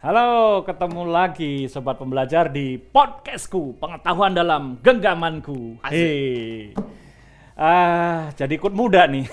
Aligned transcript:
Halo, 0.00 0.64
ketemu 0.64 1.12
lagi 1.12 1.68
sobat 1.68 2.00
pembelajar 2.00 2.48
di 2.48 2.80
podcastku, 2.80 3.76
pengetahuan 3.76 4.32
dalam 4.32 4.80
genggamanku. 4.80 5.76
Hei. 5.84 6.72
Ah, 7.52 8.32
jadi 8.32 8.56
ikut 8.56 8.72
muda 8.72 9.04
nih. 9.04 9.28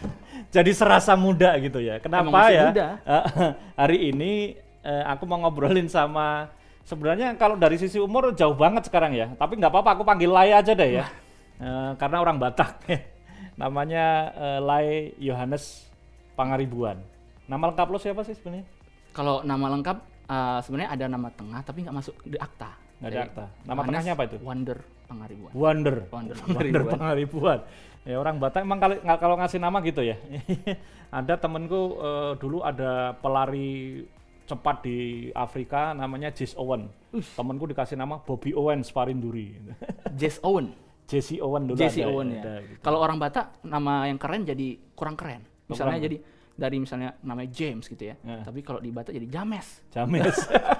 jadi 0.54 0.76
serasa 0.76 1.16
muda 1.16 1.56
gitu 1.56 1.80
ya. 1.80 2.04
Kenapa 2.04 2.52
ya? 2.52 2.68
muda. 2.68 2.88
Hari 3.80 4.12
ini 4.12 4.60
eh, 4.84 5.04
aku 5.08 5.24
mau 5.24 5.40
ngobrolin 5.40 5.88
sama 5.88 6.52
sebenarnya 6.84 7.32
kalau 7.40 7.56
dari 7.56 7.80
sisi 7.80 7.96
umur 7.96 8.36
jauh 8.36 8.52
banget 8.52 8.92
sekarang 8.92 9.16
ya. 9.16 9.32
Tapi 9.40 9.56
nggak 9.56 9.72
apa-apa, 9.72 9.96
aku 9.96 10.04
panggil 10.04 10.28
Lai 10.28 10.52
aja 10.52 10.76
deh 10.76 11.00
ya. 11.00 11.08
Eh, 11.64 11.96
karena 11.96 12.20
orang 12.20 12.36
Batak. 12.36 12.84
Namanya 13.56 14.36
eh, 14.36 14.60
Lai 14.60 15.16
Yohanes 15.16 15.88
Pangaribuan. 16.36 17.00
Nama 17.48 17.72
lengkap 17.72 17.88
lo 17.88 17.96
siapa 17.96 18.20
sih 18.20 18.36
sebenarnya? 18.36 18.68
Kalau 19.10 19.42
nama 19.42 19.66
lengkap 19.74 20.09
eh, 20.30 20.58
sebenarnya 20.62 20.90
ada 20.94 21.04
nama 21.10 21.28
tengah 21.34 21.60
tapi 21.66 21.78
nggak 21.82 21.96
masuk 21.98 22.14
di 22.22 22.38
akta. 22.38 22.70
Nggak 23.02 23.10
ada 23.10 23.20
akta. 23.26 23.44
Nama 23.66 23.80
tengahnya 23.82 24.12
apa 24.14 24.22
itu? 24.30 24.36
Wonder 24.40 24.78
Pangaribuan. 25.10 25.52
Wonder. 25.52 25.96
Wonder 26.06 26.36
Wonder 26.36 26.36
Pangaribuan. 26.46 26.92
Pangaribuan. 26.94 27.58
Ya 28.00 28.16
orang 28.16 28.36
Batak 28.40 28.64
emang 28.64 28.80
kalau 28.80 28.96
kalau 29.18 29.34
ngasih 29.36 29.60
nama 29.60 29.78
gitu 29.82 30.00
ya. 30.06 30.16
ada 31.20 31.34
temenku 31.36 31.98
eh, 31.98 32.32
dulu 32.38 32.62
ada 32.62 33.18
pelari 33.18 34.06
cepat 34.50 34.82
di 34.82 35.30
Afrika 35.34 35.94
namanya 35.94 36.34
Jesse 36.34 36.58
Owen. 36.58 36.90
Temenku 37.10 37.70
dikasih 37.70 37.94
nama 37.98 38.18
Bobby 38.18 38.50
Owen 38.54 38.82
Sparinduri. 38.82 39.54
Jesse 40.20 40.42
Owen. 40.42 40.74
Jesse 41.10 41.42
Owen 41.42 41.66
dulu 41.66 41.78
Jesse 41.78 42.06
ada, 42.06 42.10
Owen 42.10 42.28
ya. 42.34 42.42
ada 42.42 42.54
gitu. 42.62 42.80
Kalau 42.82 42.98
orang 43.02 43.18
Batak 43.18 43.62
nama 43.66 44.06
yang 44.06 44.18
keren 44.18 44.46
jadi 44.46 44.78
kurang 44.94 45.18
keren. 45.18 45.42
Misalnya 45.66 45.98
kurang. 45.98 46.06
jadi 46.06 46.16
dari 46.60 46.76
misalnya 46.76 47.16
namanya 47.24 47.48
James 47.48 47.88
gitu 47.88 48.12
ya. 48.12 48.14
Ya. 48.20 48.44
Tapi 48.44 48.60
kalau 48.60 48.84
di 48.84 48.92
Batak 48.92 49.16
jadi 49.16 49.28
James. 49.32 49.66
James. 49.88 50.36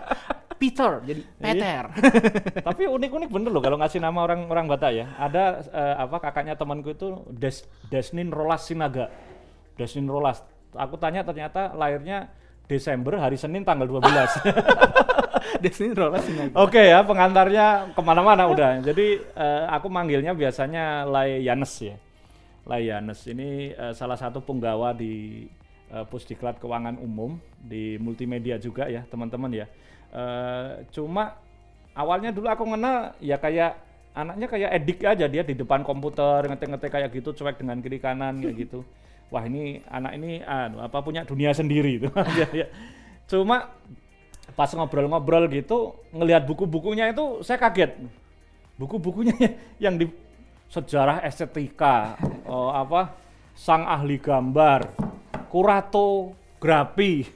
Peter 0.61 1.01
jadi 1.01 1.25
Iya. 1.25 1.41
Peter. 1.41 1.83
Tapi 2.69 2.83
unik-unik 2.85 3.33
bener 3.33 3.49
loh 3.49 3.65
kalau 3.65 3.81
ngasih 3.81 3.97
nama 4.05 4.29
orang 4.29 4.45
orang 4.53 4.69
Batak 4.69 4.93
ya. 4.93 5.07
Ada 5.17 5.43
eh, 5.73 5.95
apa 6.05 6.17
kakaknya 6.21 6.53
temanku 6.53 6.93
itu 6.93 7.25
Des, 7.33 7.65
Desnin 7.89 8.29
Rolas 8.29 8.69
Sinaga. 8.69 9.09
Desnin 9.81 10.05
Rolas. 10.05 10.45
Aku 10.77 11.01
tanya 11.01 11.25
ternyata 11.25 11.73
lahirnya 11.73 12.29
Desember 12.71 13.19
hari 13.19 13.35
Senin 13.35 13.67
tanggal 13.67 13.91
12. 13.91 14.05
Destiny 15.65 15.91
Roller 15.91 16.23
Sinaga. 16.23 16.55
Oke 16.63 16.79
ya 16.79 17.03
pengantarnya 17.03 17.91
ke 17.91 18.01
mana-mana 18.05 18.47
udah. 18.47 18.79
Jadi 18.79 19.19
eh, 19.19 19.65
aku 19.67 19.91
manggilnya 19.91 20.31
biasanya 20.37 21.03
Lai 21.03 21.43
Yanes 21.43 21.75
ya. 21.83 21.97
Lai 22.71 22.87
Yanes 22.87 23.27
ini 23.27 23.75
eh, 23.75 23.93
salah 23.97 24.15
satu 24.15 24.39
penggawa 24.39 24.95
di 24.95 25.43
eh, 25.93 26.05
Pusdiklat 26.07 26.63
Keuangan 26.63 26.97
Umum 26.99 27.37
di 27.61 27.99
multimedia 28.01 28.57
juga 28.57 28.87
ya 28.87 29.05
teman-teman 29.07 29.51
ya. 29.53 29.67
Eh, 30.11 30.87
cuma 30.91 31.39
awalnya 31.95 32.31
dulu 32.35 32.47
aku 32.51 32.65
kenal 32.67 33.15
ya 33.23 33.37
kayak 33.37 33.79
anaknya 34.11 34.47
kayak 34.51 34.71
edik 34.83 34.99
aja 35.07 35.27
dia 35.31 35.43
di 35.47 35.55
depan 35.55 35.87
komputer 35.87 36.51
ngetik-ngetik 36.51 36.91
kayak 36.91 37.11
gitu 37.15 37.31
cuek 37.31 37.63
dengan 37.63 37.79
kiri 37.79 37.99
kanan 38.03 38.43
kayak 38.43 38.57
gitu. 38.67 38.81
Wah 39.33 39.47
ini 39.47 39.79
anak 39.87 40.19
ini 40.19 40.43
anu, 40.43 40.83
apa 40.83 40.99
punya 41.07 41.23
dunia 41.23 41.55
sendiri 41.55 42.03
itu. 42.03 42.11
Ya, 42.39 42.51
ya. 42.51 42.67
Cuma 43.31 43.71
pas 44.59 44.71
ngobrol-ngobrol 44.75 45.47
gitu 45.55 45.95
ngelihat 46.11 46.43
buku-bukunya 46.45 47.15
itu 47.15 47.43
saya 47.47 47.57
kaget 47.57 47.95
buku-bukunya 48.75 49.37
yang 49.85 49.95
di 50.01 50.11
sejarah 50.71 51.23
estetika 51.27 52.19
oh, 52.47 52.71
apa 52.71 53.15
sang 53.55 53.85
ahli 53.85 54.17
gambar 54.17 55.10
kuratografi 55.51 57.27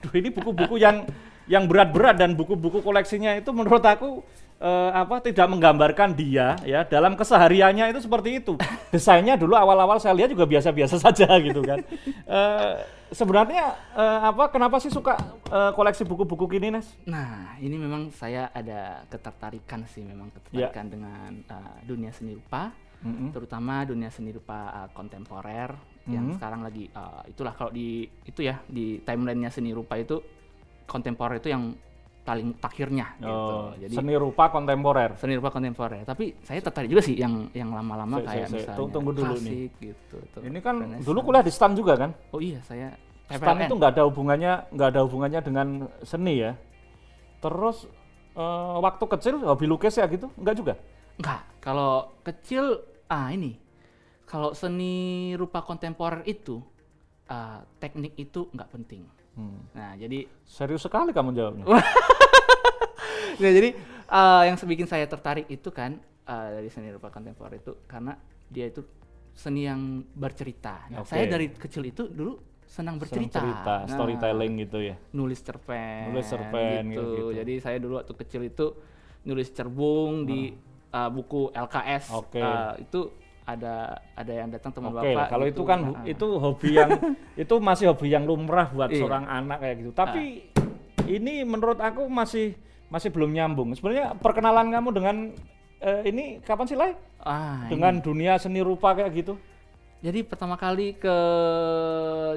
Aduh, 0.00 0.12
ini 0.20 0.32
buku-buku 0.32 0.80
yang 0.80 1.04
yang 1.44 1.68
berat-berat 1.68 2.16
dan 2.16 2.32
buku-buku 2.32 2.80
koleksinya 2.80 3.36
itu 3.36 3.52
menurut 3.52 3.84
aku 3.84 4.24
eh, 4.56 4.90
apa 4.96 5.20
tidak 5.20 5.44
menggambarkan 5.52 6.16
dia 6.16 6.56
ya 6.64 6.88
dalam 6.88 7.12
kesehariannya 7.12 7.92
itu 7.92 8.00
seperti 8.00 8.40
itu 8.40 8.56
desainnya 8.88 9.36
dulu 9.36 9.52
awal-awal 9.52 10.00
saya 10.00 10.16
lihat 10.16 10.32
juga 10.32 10.48
biasa-biasa 10.48 10.96
saja 11.04 11.28
gitu 11.44 11.60
kan 11.60 11.84
Eh, 12.24 12.74
sebenarnya 13.12 13.76
eh, 13.92 14.20
apa 14.32 14.48
kenapa 14.48 14.80
sih 14.80 14.88
suka 14.88 15.20
eh, 15.52 15.72
koleksi 15.76 16.08
buku-buku 16.08 16.48
gini 16.48 16.72
Nes? 16.72 16.88
Nah, 17.04 17.52
ini 17.60 17.76
memang 17.76 18.08
saya 18.08 18.48
ada 18.48 19.04
ketertarikan 19.12 19.84
sih 19.84 20.00
memang 20.00 20.32
Ya. 20.32 20.72
ketertarikan 20.72 20.86
dengan 20.88 21.30
uh, 21.52 21.76
dunia 21.84 22.16
seni 22.16 22.32
rupa, 22.32 22.72
Mm-mm. 23.04 23.28
terutama 23.36 23.84
dunia 23.84 24.08
seni 24.08 24.32
rupa 24.32 24.72
uh, 24.72 24.88
kontemporer 24.96 25.76
yang 26.06 26.28
Mhm. 26.28 26.36
sekarang 26.36 26.60
lagi 26.60 26.84
uh, 26.90 27.24
itulah 27.24 27.52
kalau 27.52 27.70
di 27.70 28.04
itu 28.24 28.40
ya 28.40 28.60
di 28.64 29.00
timelinenya 29.00 29.48
seni 29.48 29.72
rupa 29.72 29.96
itu 29.96 30.20
kontemporer 30.84 31.40
itu 31.40 31.48
yang 31.48 31.72
paling 32.20 32.56
takhirnya 32.56 33.16
gitu. 33.16 33.28
Oh, 33.28 33.72
Jadi 33.76 33.94
seni 33.94 34.16
rupa 34.16 34.48
kontemporer. 34.48 35.12
seni 35.14 35.36
rupa 35.36 35.48
kontemporer. 35.48 36.04
Tapi 36.04 36.40
saya 36.40 36.60
tertarik 36.60 36.88
juga 36.88 37.00
sih 37.00 37.16
yang 37.16 37.52
yang 37.52 37.68
lama-lama 37.68 38.16
kayak 38.18 38.48
saya 38.48 38.48
misalnya 38.48 38.76
tunggu- 38.76 38.94
tunggu 38.94 39.10
dulu 39.12 39.34
nih. 39.34 39.40
klasik 39.40 39.70
gitu. 39.78 40.16
tuh, 40.32 40.40
Ini 40.40 40.58
kan 40.60 40.74
Renaissance. 40.78 41.04
dulu 41.04 41.18
kuliah 41.22 41.44
di 41.44 41.52
STAN 41.52 41.72
juga 41.74 41.92
kan? 41.94 42.10
Oh 42.32 42.40
iya, 42.40 42.60
saya 42.60 42.96
STAN 43.26 43.60
itu 43.62 43.74
nggak 43.74 43.92
ada 43.92 44.02
hubungannya 44.04 44.52
nggak 44.70 44.88
ada 44.90 45.00
hubungannya 45.04 45.40
dengan 45.40 45.66
seni 46.00 46.34
ya. 46.38 46.52
Terus 47.40 47.88
eh, 48.34 48.76
waktu 48.78 49.04
kecil 49.06 49.34
hobi 49.40 49.64
lukis 49.64 49.94
ya 49.94 50.04
gitu? 50.06 50.26
Enggak 50.34 50.54
juga? 50.56 50.74
Enggak, 51.14 51.40
kalau 51.60 51.92
kecil 52.20 52.80
ah 53.06 53.30
ini. 53.30 53.56
Kalau 54.34 54.50
seni 54.50 55.30
rupa 55.38 55.62
kontemporer 55.62 56.26
itu 56.26 56.58
ah, 57.30 57.62
teknik 57.78 58.18
itu 58.18 58.50
nggak 58.50 58.66
penting. 58.66 59.06
Hmm. 59.38 59.62
Nah, 59.70 59.94
jadi 59.94 60.26
Serius 60.42 60.82
sekali 60.82 61.14
kamu 61.14 61.30
jawabnya. 61.30 61.62
nah, 63.38 63.50
jadi 63.54 63.78
ah, 64.10 64.42
yang 64.42 64.58
bikin 64.58 64.90
saya 64.90 65.06
tertarik 65.06 65.46
itu 65.46 65.70
kan 65.70 66.02
ah, 66.26 66.50
dari 66.50 66.66
seni 66.66 66.90
rupa 66.90 67.14
kontemporer 67.14 67.62
itu 67.62 67.78
karena 67.86 68.18
dia 68.50 68.66
itu 68.66 68.82
seni 69.38 69.70
yang 69.70 70.02
bercerita. 70.18 70.90
Nah, 70.90 71.06
Oke. 71.06 71.14
saya 71.14 71.30
dari 71.30 71.54
kecil 71.54 71.86
itu 71.86 72.10
dulu 72.10 72.34
senang 72.66 72.98
Senang 72.98 73.06
bercerita. 73.06 73.38
cerita, 73.38 73.76
Nah, 73.86 73.94
storytelling 73.94 74.52
gitu 74.66 74.78
ya. 74.82 74.98
nulis 75.14 75.38
cerpen, 75.46 76.10
Nulis 76.10 76.26
cerpen, 76.26 76.82
gitu. 76.90 76.98
gitu. 77.06 77.24
Jadi 77.38 77.54
saya 77.62 77.78
dulu 77.78 78.02
waktu 78.02 78.14
kecil 78.18 78.42
itu 78.50 78.66
nulis 79.30 79.46
cerbung 79.54 80.26
di 80.26 80.50
uh, 80.90 81.06
buku 81.06 81.54
LKS. 81.54 82.10
Oke. 82.18 82.42
Uh, 82.42 82.74
itu 82.82 83.14
ada 83.44 83.74
ada 84.16 84.32
yang 84.32 84.48
datang 84.48 84.72
teman 84.72 84.90
Oke, 84.90 85.12
bapak. 85.12 85.26
kalau 85.28 85.44
gitu. 85.44 85.52
itu 85.52 85.62
kan 85.64 85.78
Nah, 85.84 86.04
itu 86.04 86.26
hobi 86.34 86.70
yang 86.72 86.90
itu 87.44 87.54
masih 87.60 87.84
hobi 87.88 88.08
yang 88.08 88.24
lumrah 88.24 88.68
buat 88.68 88.88
Iya. 88.88 88.98
seorang 88.98 89.24
anak 89.26 89.58
kayak 89.60 89.76
gitu. 89.78 89.92
Tapi 89.92 90.24
ini 91.06 91.44
menurut 91.44 91.76
aku 91.76 92.08
masih 92.08 92.56
masih 92.88 93.12
belum 93.12 93.30
nyambung. 93.30 93.72
Sebenarnya 93.72 94.16
perkenalan 94.16 94.68
kamu 94.70 94.88
dengan 94.90 95.16
eh, 95.78 96.00
ini 96.06 96.24
kapan 96.40 96.64
sih, 96.64 96.74
Lai? 96.74 96.96
ah, 97.20 97.68
Dengan 97.68 98.00
dunia 98.00 98.36
seni 98.36 98.60
rupa 98.60 98.92
kayak 98.92 99.12
gitu? 99.12 99.36
Jadi 100.00 100.20
pertama 100.20 100.56
kali 100.56 100.92
ke 100.94 101.16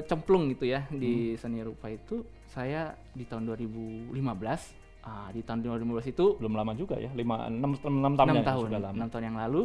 cemplung 0.04 0.48
gitu 0.48 0.64
ya 0.64 0.84
di 0.90 1.32
Hmm. 1.32 1.38
seni 1.38 1.60
rupa 1.60 1.88
itu 1.88 2.20
saya 2.46 2.96
di 3.12 3.24
tahun 3.24 3.44
2015. 3.46 4.76
Ah, 5.00 5.32
di 5.32 5.40
tahun 5.40 5.64
2015 5.64 6.04
itu 6.06 6.36
Belum 6.36 6.52
lama 6.52 6.72
juga 6.72 6.96
ya, 6.96 7.08
5 7.08 7.48
6 7.48 7.80
6 7.80 8.12
tahun 8.12 8.28
6 8.28 8.36
ya, 8.36 8.44
tahun, 8.44 8.64
sudah 8.68 8.80
lama. 8.82 8.96
6 8.98 9.08
tahun 9.08 9.24
yang 9.24 9.38
lalu. 9.38 9.62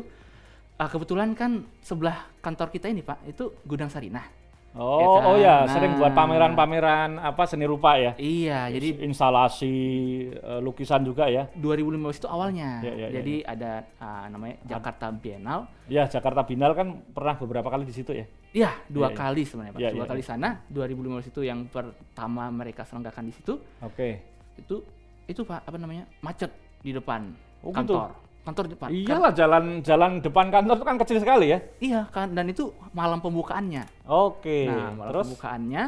Ah, 0.73 0.89
kebetulan 0.89 1.37
kan 1.37 1.69
sebelah 1.79 2.27
kantor 2.41 2.73
kita 2.73 2.89
ini 2.89 3.05
Pak, 3.05 3.29
itu 3.29 3.53
gudang 3.63 3.87
Sarinah. 3.87 4.25
Oh, 4.73 5.21
kan? 5.21 5.29
oh 5.29 5.37
ya, 5.37 5.69
sering 5.69 6.01
buat 6.01 6.09
Nah. 6.09 6.17
pameran-pameran 6.17 7.21
apa 7.21 7.45
seni 7.45 7.61
rupa 7.61 7.93
ya. 7.93 8.17
Iya, 8.17 8.73
jadi 8.73 9.05
instalasi 9.05 9.69
eh, 10.33 10.59
lukisan 10.59 11.05
juga 11.05 11.29
ya. 11.29 11.45
2015 11.53 12.17
itu 12.17 12.25
awalnya. 12.25 12.81
Ya, 12.81 12.89
ya, 12.89 13.05
ya, 13.05 13.21
Jadi 13.21 13.45
ada 13.45 13.85
ah, 14.01 14.25
namanya 14.33 14.57
Jakarta 14.65 15.13
Biennale. 15.13 15.69
Ya, 15.85 16.09
Jakarta 16.09 16.41
Binal 16.41 16.73
kan 16.73 17.05
pernah 17.05 17.37
beberapa 17.37 17.69
kali 17.69 17.85
di 17.85 17.93
situ 17.93 18.17
ya. 18.17 18.25
Iya, 18.49 18.73
dua 18.89 19.07
Ya, 19.07 19.09
ya. 19.13 19.17
kali 19.21 19.41
sebenarnya 19.45 19.73
Pak. 19.77 19.81
Ya, 19.85 19.89
dua 19.93 20.05
ya, 20.05 20.09
kali 20.09 20.23
ya. 20.25 20.27
sana. 20.33 20.49
2015 20.67 21.29
itu 21.29 21.41
yang 21.45 21.69
pertama 21.69 22.49
mereka 22.49 22.81
selenggarakan 22.81 23.29
di 23.29 23.33
situ. 23.37 23.53
Oke. 23.77 24.25
Itu 24.57 24.81
itu 25.29 25.41
Pak, 25.45 25.69
apa 25.69 25.77
namanya? 25.77 26.09
macet 26.19 26.49
di 26.81 26.89
depan 26.89 27.29
Oh, 27.61 27.69
gitu? 27.69 27.93
Kantor. 28.43 28.63
Depan. 28.69 28.87
Kan- 28.87 28.95
Iyalah 28.97 29.31
jalan-jalan 29.31 30.11
depan 30.19 30.45
kantor 30.49 30.75
itu 30.75 30.85
kan 30.85 30.97
kecil 30.97 31.17
sekali 31.17 31.45
ya. 31.47 31.59
iya 31.79 32.01
kan 32.07 32.31
dan 32.31 32.45
itu 32.45 32.63
malam 32.91 33.17
pembukaannya. 33.17 33.83
Oke. 34.05 34.65
Nah, 34.65 34.91
malam 34.93 35.09
Terus 35.09 35.25
pembukaannya 35.27 35.83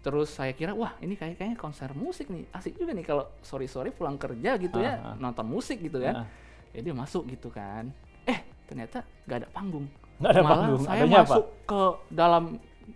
terus 0.00 0.28
saya 0.30 0.52
kira 0.52 0.72
wah 0.72 0.96
ini 0.98 1.12
kayak 1.12 1.36
kayaknya 1.36 1.58
konser 1.58 1.92
musik 1.92 2.24
nih 2.26 2.48
asik 2.50 2.72
juga 2.74 2.90
nih 2.90 3.04
kalau 3.04 3.28
sorry 3.40 3.68
sorry 3.68 3.90
pulang 3.90 4.16
kerja 4.16 4.56
gitu 4.56 4.80
ya 4.80 4.96
Ah, 4.96 5.06
ah. 5.06 5.14
nonton 5.14 5.44
musik 5.44 5.76
gitu 5.76 6.00
kan 6.00 6.24
Ah. 6.24 6.26
jadi 6.72 6.88
masuk 6.90 7.28
gitu 7.28 7.52
kan 7.52 7.92
eh 8.24 8.40
ternyata 8.64 9.04
nggak 9.22 9.38
ada 9.38 9.48
panggung 9.50 9.84
Nggak 10.16 10.30
ada 10.30 10.40
Malah 10.40 10.52
panggung. 10.54 10.80
saya 10.80 10.98
Adanya 10.98 11.18
apa? 11.18 11.28
masuk 11.28 11.44
ke 11.66 11.80
dalam 12.08 12.44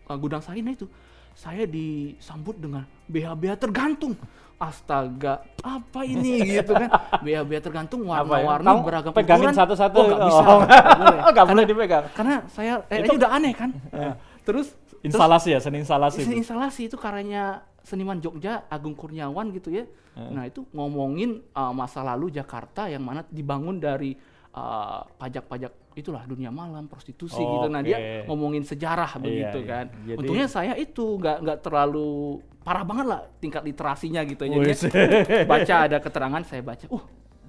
uh, 0.03 0.17
gudang 0.17 0.41
Sarina 0.41 0.71
itu 0.71 0.89
saya 1.35 1.67
disambut 1.67 2.57
dengan 2.57 2.83
BH-BH 3.05 3.53
tergantung 3.59 4.15
astaga 4.57 5.43
apa 5.61 6.01
ini 6.03 6.41
gitu 6.57 6.73
kan 6.73 6.89
BH-BH 7.27 7.61
tergantung 7.61 8.07
ya? 8.07 8.23
warna-warni 8.23 8.65
Kamu 8.65 8.81
beragam 8.83 9.13
pegangin 9.13 9.51
ukuran. 9.51 9.57
satu-satu. 9.57 9.97
oh 9.97 10.05
nggak 10.07 10.21
bisa 10.23 10.41
Oh. 10.41 10.59
nggak 11.27 11.45
boleh. 11.45 11.51
Boleh 11.51 11.65
dipegang. 11.67 12.05
karena 12.15 12.35
saya 12.49 12.73
eh, 12.87 13.03
Itu- 13.03 13.19
udah 13.19 13.31
aneh 13.31 13.53
kan 13.53 13.71
Eh. 13.93 14.15
terus 14.43 14.73
Instalasi 15.05 15.53
ya, 15.53 15.61
seni 15.61 15.85
instalasi. 15.85 16.17
Terus 16.17 16.33
itu. 16.33 16.41
instalasi 16.41 16.81
itu 16.89 16.97
karyanya 16.97 17.61
seniman 17.85 18.17
Jogja 18.17 18.65
Agung 18.73 18.97
Kurniawan 18.97 19.53
gitu 19.53 19.69
ya. 19.69 19.85
Nah 20.17 20.49
itu 20.49 20.65
ngomongin 20.73 21.45
uh, 21.53 21.77
masa 21.77 22.01
lalu 22.01 22.33
Jakarta 22.33 22.89
yang 22.89 23.05
mana 23.05 23.21
dibangun 23.29 23.77
dari 23.77 24.17
uh, 24.57 25.05
pajak-pajak 25.21 25.84
itulah 25.95 26.23
dunia 26.27 26.51
malam, 26.51 26.91
prostitusi 26.91 27.39
gitu. 27.41 27.67
Nah 27.71 27.81
dia 27.81 27.97
Oke. 27.97 28.31
ngomongin 28.31 28.63
sejarah 28.67 29.19
begitu 29.19 29.59
iya. 29.63 29.71
kan. 29.71 29.87
Jadi- 30.05 30.19
Untungnya 30.21 30.47
saya 30.51 30.75
itu 30.75 31.19
nggak 31.19 31.37
nggak 31.43 31.59
terlalu 31.63 32.43
parah 32.67 32.85
banget 32.85 33.07
lah 33.07 33.21
tingkat 33.39 33.63
literasinya 33.63 34.21
gitu. 34.27 34.43
Jadi 34.47 34.59
Wis. 34.61 34.83
baca 35.51 35.75
ada 35.87 35.99
keterangan 36.03 36.43
saya 36.43 36.63
baca, 36.65 36.87
uh 36.91 37.05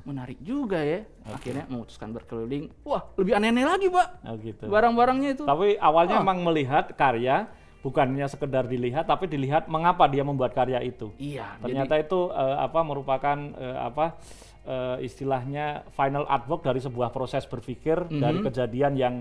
menarik 0.05 0.37
juga 0.45 0.79
ya. 0.85 1.01
Akhirnya 1.25 1.65
memutuskan 1.65 2.13
berkeliling. 2.13 2.69
Wah 2.85 3.09
lebih 3.17 3.33
aneh-aneh 3.33 3.65
lagi 3.65 3.87
pak. 3.89 4.07
Oh, 4.21 4.37
gitu. 4.37 4.63
Barang-barangnya 4.69 5.29
itu. 5.33 5.43
Tapi 5.43 5.81
awalnya 5.81 6.21
Ah. 6.21 6.23
emang 6.23 6.45
melihat 6.45 6.93
karya 6.93 7.49
bukannya 7.81 8.25
sekedar 8.25 8.65
dilihat 8.65 9.05
tapi 9.05 9.29
dilihat 9.29 9.65
mengapa 9.69 10.05
dia 10.05 10.21
membuat 10.21 10.53
karya 10.53 10.81
itu. 10.85 11.09
Iya. 11.17 11.57
Ternyata 11.57 11.97
itu 11.97 12.29
eh, 12.29 12.57
apa 12.61 12.79
merupakan 12.85 13.37
eh, 13.57 13.77
apa 13.81 14.17
eh, 14.65 14.97
istilahnya 15.05 15.85
final 15.93 16.25
artwork 16.25 16.65
dari 16.65 16.81
sebuah 16.81 17.09
proses 17.09 17.45
berpikir 17.45 18.09
Mhm. 18.09 18.19
dari 18.19 18.39
kejadian 18.41 18.93
yang 18.97 19.15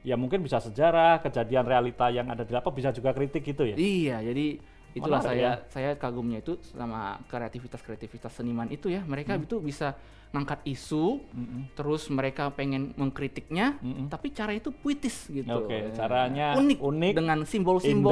ya 0.00 0.14
mungkin 0.14 0.40
bisa 0.40 0.60
sejarah, 0.60 1.18
kejadian 1.20 1.64
realita 1.64 2.08
yang 2.08 2.28
ada 2.28 2.44
di 2.44 2.52
apa 2.52 2.68
bisa 2.68 2.92
juga 2.92 3.10
kritik 3.10 3.42
gitu 3.42 3.64
ya. 3.64 3.74
Iya, 3.74 4.20
jadi 4.22 4.60
itulah 4.94 5.18
Menarik 5.18 5.40
saya 5.40 5.50
ya. 5.50 5.52
saya 5.66 5.90
kagumnya 5.96 6.38
itu 6.38 6.54
sama 6.62 7.18
kreativitas-kreativitas 7.26 8.30
seniman 8.30 8.70
itu 8.70 8.86
ya. 8.86 9.02
Mereka 9.02 9.34
Hmm. 9.34 9.44
itu 9.44 9.58
bisa 9.58 9.98
ngangkat 10.30 10.66
isu, 10.66 11.22
terus 11.72 12.10
mereka 12.10 12.50
pengen 12.50 12.90
mengkritiknya, 12.98 13.78
Mm-mm. 13.78 14.10
tapi 14.10 14.34
cara 14.34 14.50
itu 14.50 14.74
puitis 14.74 15.30
gitu. 15.30 15.46
Oke, 15.46 15.94
Ya. 15.94 15.94
caranya 15.94 16.58
unik, 16.58 16.78
unik, 16.82 17.12
dengan 17.14 17.38
simbol-simbol, 17.46 18.10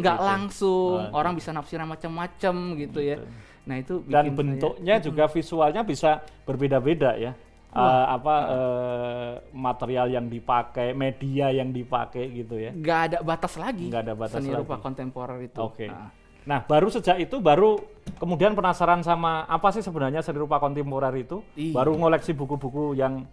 nggak 0.00 0.16
gitu. 0.16 0.24
langsung, 0.24 0.96
Oh, 1.12 1.12
orang 1.12 1.36
bisa 1.36 1.52
nafsirnya 1.52 1.84
macam-macam 1.84 2.54
gitu 2.80 3.04
ya. 3.04 3.20
Nah 3.66 3.76
itu 3.76 4.00
dan 4.02 4.06
bikin 4.06 4.14
saya- 4.24 4.36
bentuknya 4.38 4.94
juga 4.98 5.24
visualnya 5.26 5.82
bisa 5.82 6.10
berbeda-beda 6.42 7.12
ya. 7.16 7.32
Eh, 7.68 8.04
apa 8.08 8.34
eh, 8.48 9.32
material 9.52 10.08
yang 10.08 10.26
dipakai, 10.26 10.96
media 10.96 11.52
yang 11.52 11.68
dipakai 11.70 12.24
gitu 12.32 12.56
ya. 12.56 12.72
nggak 12.72 13.00
ada 13.04 13.18
batas 13.20 13.52
lagi. 13.54 13.84
Nggak 13.86 14.02
ada 14.02 14.14
batas 14.16 14.38
seni 14.38 14.48
rupa 14.50 14.74
lagi. 14.74 14.82
kontemporer 14.82 15.38
itu. 15.42 15.60
Oke. 15.60 15.86
Nah, 15.86 16.08
Nah, 16.46 16.62
baru 16.62 16.86
sejak 16.86 17.18
itu 17.18 17.36
baru 17.36 17.74
kemudian 18.16 18.54
penasaran 18.54 19.02
sama 19.02 19.42
apa 19.44 19.68
sih 19.68 19.82
sebenarnya 19.82 20.22
seni 20.22 20.38
rupa 20.38 20.56
kontemporer 20.56 21.10
itu? 21.18 21.42
Iya. 21.52 21.74
Baru 21.74 21.98
ngoleksi 21.98 22.32
buku-buku 22.32 22.94
yang 22.94 23.26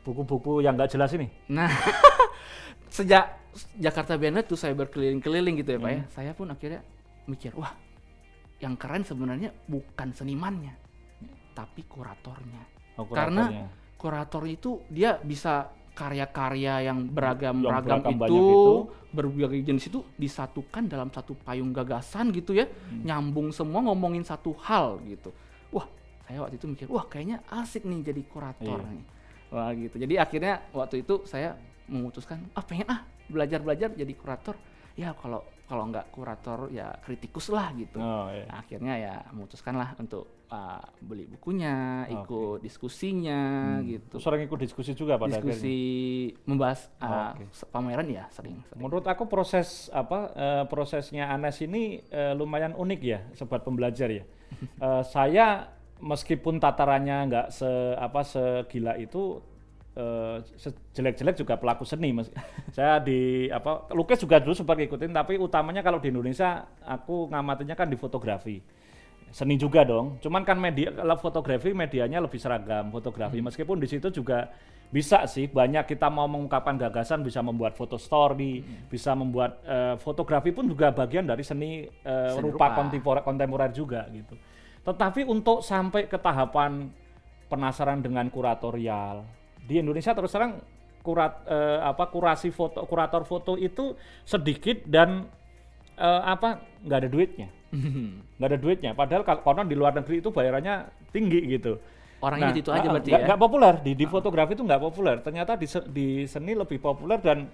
buku-buku 0.00 0.62
yang 0.62 0.72
nggak 0.72 0.88
jelas 0.88 1.10
ini. 1.12 1.26
Nah, 1.50 1.66
sejak 2.88 3.36
Jakarta 3.76 4.14
Biennale 4.14 4.44
tuh 4.44 4.54
saya 4.54 4.72
berkeliling-keliling 4.72 5.54
gitu 5.58 5.70
ya 5.70 5.78
Pak 5.78 5.84
Hmm. 5.84 5.98
ya. 5.98 6.04
Saya 6.08 6.30
pun 6.32 6.46
akhirnya 6.48 6.80
mikir, 7.26 7.52
wah 7.52 7.74
yang 8.64 8.80
keren 8.80 9.04
sebenarnya 9.04 9.52
bukan 9.68 10.16
senimannya, 10.16 10.72
tapi 11.52 11.84
kuratornya. 11.84 12.64
Oh, 12.96 13.04
Karena 13.04 13.44
kuratornya. 13.52 13.66
kurator 14.00 14.42
itu 14.48 14.70
dia 14.88 15.20
bisa 15.20 15.68
karya-karya 15.94 16.90
yang 16.90 17.06
beragam-ragam 17.06 18.02
beragam 18.02 18.18
itu, 18.26 18.34
itu. 18.34 18.74
berbagai 19.14 19.60
jenis 19.62 19.84
itu 19.92 20.02
disatukan 20.18 20.90
dalam 20.90 21.06
satu 21.06 21.38
payung 21.38 21.70
gagasan 21.70 22.34
gitu 22.34 22.50
ya, 22.50 22.66
Hmm. 22.66 23.04
nyambung 23.06 23.54
semua 23.54 23.84
ngomongin 23.84 24.26
satu 24.26 24.56
hal 24.58 24.98
gitu. 25.06 25.30
Wah, 25.70 25.86
saya 26.26 26.42
waktu 26.42 26.58
itu 26.58 26.66
mikir, 26.66 26.86
wah 26.90 27.06
kayaknya 27.06 27.44
asik 27.46 27.86
nih 27.86 28.10
jadi 28.10 28.22
kurator 28.26 28.80
Iya. 28.80 28.90
nih. 28.90 29.04
Wah 29.54 29.70
gitu. 29.70 29.94
Jadi 30.02 30.14
akhirnya 30.18 30.54
waktu 30.74 31.06
itu 31.06 31.22
saya 31.30 31.54
memutuskan, 31.86 32.42
ah 32.56 32.64
pengen 32.66 32.90
ah 32.90 33.06
belajar-belajar 33.30 33.94
jadi 33.94 34.14
kurator. 34.18 34.58
Ya 34.98 35.14
kalau 35.14 35.46
kalau 35.64 35.88
nggak 35.88 36.12
kurator 36.12 36.68
ya 36.68 36.92
kritikus 37.00 37.48
lah 37.48 37.72
gitu. 37.72 37.96
Oh, 37.96 38.28
iya. 38.28 38.44
Nah, 38.46 38.56
akhirnya 38.60 38.94
ya 38.94 39.14
memutuskan 39.32 39.74
lah 39.74 39.96
untuk 39.96 40.44
uh, 40.52 40.84
beli 41.00 41.24
bukunya, 41.24 42.04
ikut 42.06 42.60
diskusinya 42.60 43.40
gitu. 43.80 44.20
Sering 44.20 44.44
ikut 44.44 44.60
diskusi 44.60 44.92
juga 44.92 45.16
pada 45.16 45.40
Diskusi 45.40 45.76
akhirnya. 46.36 46.44
membahas 46.44 46.80
uh, 47.00 47.32
Oke. 47.32 47.44
se- 47.50 47.68
pameran 47.68 48.06
ya 48.06 48.28
sering. 48.28 48.60
sering. 48.60 48.76
Menurut 48.76 49.08
aku 49.08 49.24
proses 49.24 49.88
apa 49.88 50.30
eh, 50.36 50.64
prosesnya 50.68 51.32
Anes 51.32 51.56
ini 51.60 52.04
eh, 52.04 52.36
lumayan 52.36 52.76
unik 52.76 53.00
ya, 53.00 53.20
sobat 53.32 53.64
pembelajar 53.64 54.12
ya. 54.12 54.24
Eh, 54.54 55.02
saya 55.02 55.66
meskipun 55.98 56.60
tatarannya 56.60 57.16
nggak 57.26 57.46
se 57.50 57.66
apa 57.96 58.20
segila 58.22 58.94
itu 58.94 59.40
eh, 59.94 60.36
sejelek-jelek 60.58 61.40
juga 61.40 61.54
pelaku 61.58 61.86
seni. 61.86 62.10
Mas. 62.10 62.28
saya 62.76 62.98
di 63.00 63.48
apa 63.48 63.88
lukis 63.94 64.20
juga 64.20 64.42
dulu 64.42 64.54
sempat 64.54 64.78
ngikutin, 64.78 65.10
tapi 65.14 65.38
utamanya 65.38 65.80
kalau 65.80 66.02
di 66.02 66.10
Indonesia 66.10 66.66
aku 66.82 67.30
ngamatinya 67.30 67.74
kan 67.78 67.88
di 67.88 67.96
fotografi. 67.98 68.58
Seni 69.34 69.58
juga 69.58 69.82
dong. 69.82 70.22
Cuman 70.22 70.46
kan 70.46 70.54
media 70.54 70.94
kalau 70.94 71.18
fotografi 71.18 71.74
medianya 71.74 72.22
lebih 72.22 72.38
seragam 72.38 72.94
fotografi. 72.94 73.42
Meskipun 73.42 73.82
di 73.82 73.90
situ 73.90 74.14
juga 74.14 74.46
bisa 74.94 75.26
sih 75.26 75.50
banyak 75.50 75.90
kita 75.90 76.06
mau 76.06 76.30
mengungkapkan 76.30 76.78
gagasan 76.78 77.26
bisa 77.26 77.42
membuat 77.42 77.74
foto 77.74 77.98
story, 77.98 78.62
bisa 78.86 79.10
membuat 79.18 79.58
eh, 79.66 79.98
fotografi 79.98 80.54
pun 80.54 80.70
juga 80.70 80.94
bagian 80.94 81.26
dari 81.26 81.42
seni, 81.42 81.82
eh, 81.82 82.30
Seni 82.30 82.46
rupa 82.46 82.70
rupa. 82.70 82.78
kontemporer, 82.78 83.22
kontemporer 83.26 83.70
juga 83.74 84.06
gitu. 84.14 84.38
Tetapi 84.86 85.26
untuk 85.26 85.66
sampai 85.66 86.06
ke 86.06 86.14
tahapan 86.14 86.86
penasaran 87.50 88.06
dengan 88.06 88.30
kuratorial 88.30 89.26
di 89.64 89.80
Indonesia 89.80 90.12
terus 90.12 90.32
terang 90.32 90.60
kurat 91.04 91.44
eh, 91.44 91.80
apa 91.84 92.08
kurasi 92.08 92.48
foto 92.48 92.80
kurator 92.88 93.28
foto 93.28 93.60
itu 93.60 93.92
sedikit 94.24 94.84
dan 94.88 95.28
eh, 96.00 96.22
apa 96.24 96.64
nggak 96.84 96.98
ada 97.04 97.10
duitnya. 97.12 97.48
Nggak 98.38 98.48
ada 98.54 98.58
duitnya. 98.58 98.90
Padahal 98.94 99.22
kalau 99.26 99.42
konon 99.42 99.66
di 99.66 99.74
luar 99.74 99.98
negeri 99.98 100.22
itu 100.22 100.30
bayarannya 100.30 100.86
tinggi 101.10 101.58
gitu. 101.58 101.74
Orangnya 102.22 102.54
itu 102.54 102.70
aja 102.70 102.86
ah, 102.86 102.92
berarti 102.94 103.10
nggak- 103.10 103.22
ya. 103.22 103.26
nggak 103.34 103.40
populer. 103.42 103.74
Di, 103.82 103.92
di 103.98 104.06
fotografi 104.06 104.54
itu 104.54 104.62
nggak 104.62 104.78
populer. 104.78 105.16
Ternyata 105.18 105.58
di, 105.58 105.66
di 105.90 106.08
seni 106.30 106.54
lebih 106.54 106.78
populer 106.78 107.18
dan 107.18 107.50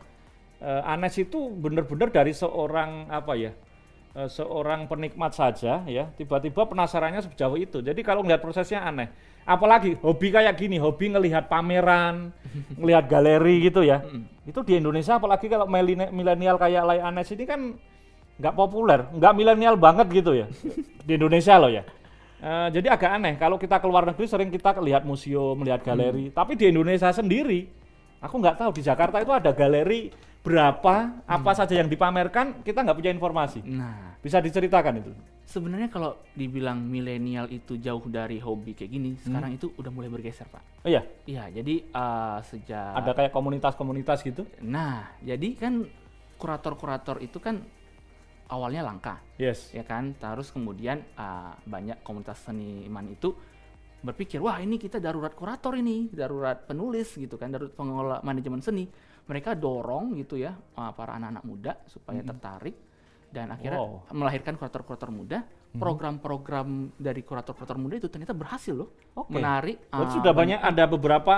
eh, 0.60 0.82
Anes 0.92 1.16
itu 1.16 1.48
benar-benar 1.56 2.12
dari 2.12 2.36
seorang 2.36 3.08
apa 3.08 3.32
ya 3.32 3.52
seorang 4.10 4.90
penikmat 4.90 5.30
saja 5.38 5.86
ya 5.86 6.10
tiba-tiba 6.18 6.66
penasarannya 6.66 7.24
sejauh 7.30 7.56
itu. 7.56 7.78
Jadi 7.80 8.00
kalau 8.04 8.20
ngelihat 8.26 8.42
prosesnya 8.42 8.82
aneh 8.82 9.08
apalagi 9.44 9.96
hobi 10.00 10.28
kayak 10.30 10.54
gini 10.56 10.76
hobi 10.76 11.12
ngelihat 11.12 11.48
pameran 11.50 12.34
ngelihat 12.80 13.04
galeri 13.08 13.66
gitu 13.66 13.84
ya. 13.84 14.04
Itu 14.44 14.64
di 14.66 14.78
Indonesia 14.78 15.16
apalagi 15.16 15.46
kalau 15.46 15.68
milenial 16.10 16.56
kayak 16.58 16.82
Lai 16.86 17.00
Anes 17.00 17.30
ini 17.30 17.44
kan 17.46 17.76
nggak 18.40 18.54
populer 18.56 19.04
nggak 19.12 19.32
milenial 19.36 19.76
banget 19.76 20.06
gitu 20.10 20.32
ya. 20.34 20.46
Di 21.06 21.16
Indonesia 21.16 21.56
loh 21.60 21.72
ya. 21.72 21.82
Eh, 22.40 22.68
jadi 22.72 22.96
agak 22.96 23.10
aneh 23.20 23.34
kalau 23.36 23.60
kita 23.60 23.76
keluar 23.84 24.08
negeri 24.08 24.24
sering 24.24 24.48
kita 24.48 24.72
lihat 24.80 25.04
museum 25.04 25.52
melihat 25.60 25.84
galeri. 25.84 26.32
Tapi 26.32 26.56
di 26.56 26.72
Indonesia 26.72 27.12
sendiri 27.12 27.68
aku 28.16 28.34
nggak 28.40 28.56
tahu 28.56 28.70
di 28.72 28.80
Jakarta 28.80 29.20
itu 29.20 29.28
ada 29.28 29.52
galeri 29.52 30.08
berapa 30.40 31.20
apa 31.28 31.52
saja 31.52 31.76
yang 31.76 31.92
dipamerkan 31.92 32.64
kita 32.64 32.80
nggak 32.80 32.96
punya 32.96 33.12
informasi. 33.12 33.60
Nah, 33.60 34.16
bisa 34.24 34.40
diceritakan 34.40 35.04
itu 35.04 35.12
sebenarnya 35.50 35.90
kalau 35.90 36.14
dibilang 36.32 36.78
milenial 36.78 37.50
itu 37.50 37.74
jauh 37.76 38.06
dari 38.06 38.38
hobi 38.38 38.72
kayak 38.72 38.90
gini, 38.90 39.10
Hmm. 39.18 39.22
sekarang 39.26 39.50
itu 39.58 39.74
udah 39.74 39.90
mulai 39.90 40.06
bergeser, 40.06 40.46
Pak. 40.46 40.62
oh 40.80 40.88
iya 40.88 41.02
Iya, 41.26 41.50
jadi 41.50 41.74
uh, 41.90 42.38
sejak 42.40 42.94
ada 42.94 43.10
kayak 43.12 43.34
komunitas-komunitas 43.34 44.22
gitu 44.22 44.46
Nah, 44.62 45.10
jadi 45.20 45.58
kan 45.58 45.84
kurator-kurator 46.38 47.20
itu 47.20 47.36
kan 47.36 47.60
awalnya 48.46 48.82
langka, 48.82 49.18
yes 49.36 49.70
ya 49.70 49.82
kan? 49.82 50.14
Terus 50.14 50.50
kemudian 50.50 51.02
uh, 51.14 51.52
banyak 51.62 52.00
komunitas 52.00 52.40
seniman 52.40 53.06
itu 53.06 53.34
berpikir, 54.00 54.40
wah 54.40 54.56
ini 54.56 54.80
kita 54.80 54.96
darurat 54.96 55.36
kurator 55.36 55.76
ini, 55.76 56.08
darurat 56.08 56.64
penulis 56.64 57.12
gitu 57.12 57.36
kan, 57.36 57.52
darurat 57.52 57.70
pengelola 57.70 58.16
manajemen 58.24 58.58
seni. 58.58 58.88
Mereka 59.28 59.54
dorong 59.54 60.16
gitu 60.16 60.34
ya 60.34 60.50
uh, 60.50 60.90
para 60.90 61.14
anak-anak 61.14 61.44
muda 61.44 61.72
supaya 61.86 62.24
tertarik 62.24 62.74
dan 63.30 63.50
akhirnya 63.50 63.78
Wow. 63.78 64.10
melahirkan 64.12 64.54
kurator-kurator 64.54 65.10
muda. 65.10 65.38
Program-program 65.70 66.66
dari 66.94 67.22
kurator-kurator 67.22 67.74
muda 67.74 67.94
itu 67.96 68.06
ternyata 68.06 68.30
berhasil 68.30 68.74
loh, 68.74 68.90
Oke. 69.14 69.34
menarik. 69.34 69.78
Berarti 69.86 70.12
uh, 70.12 70.16
sudah 70.18 70.32
banyak 70.32 70.58
ada 70.58 70.84
beberapa 70.84 71.34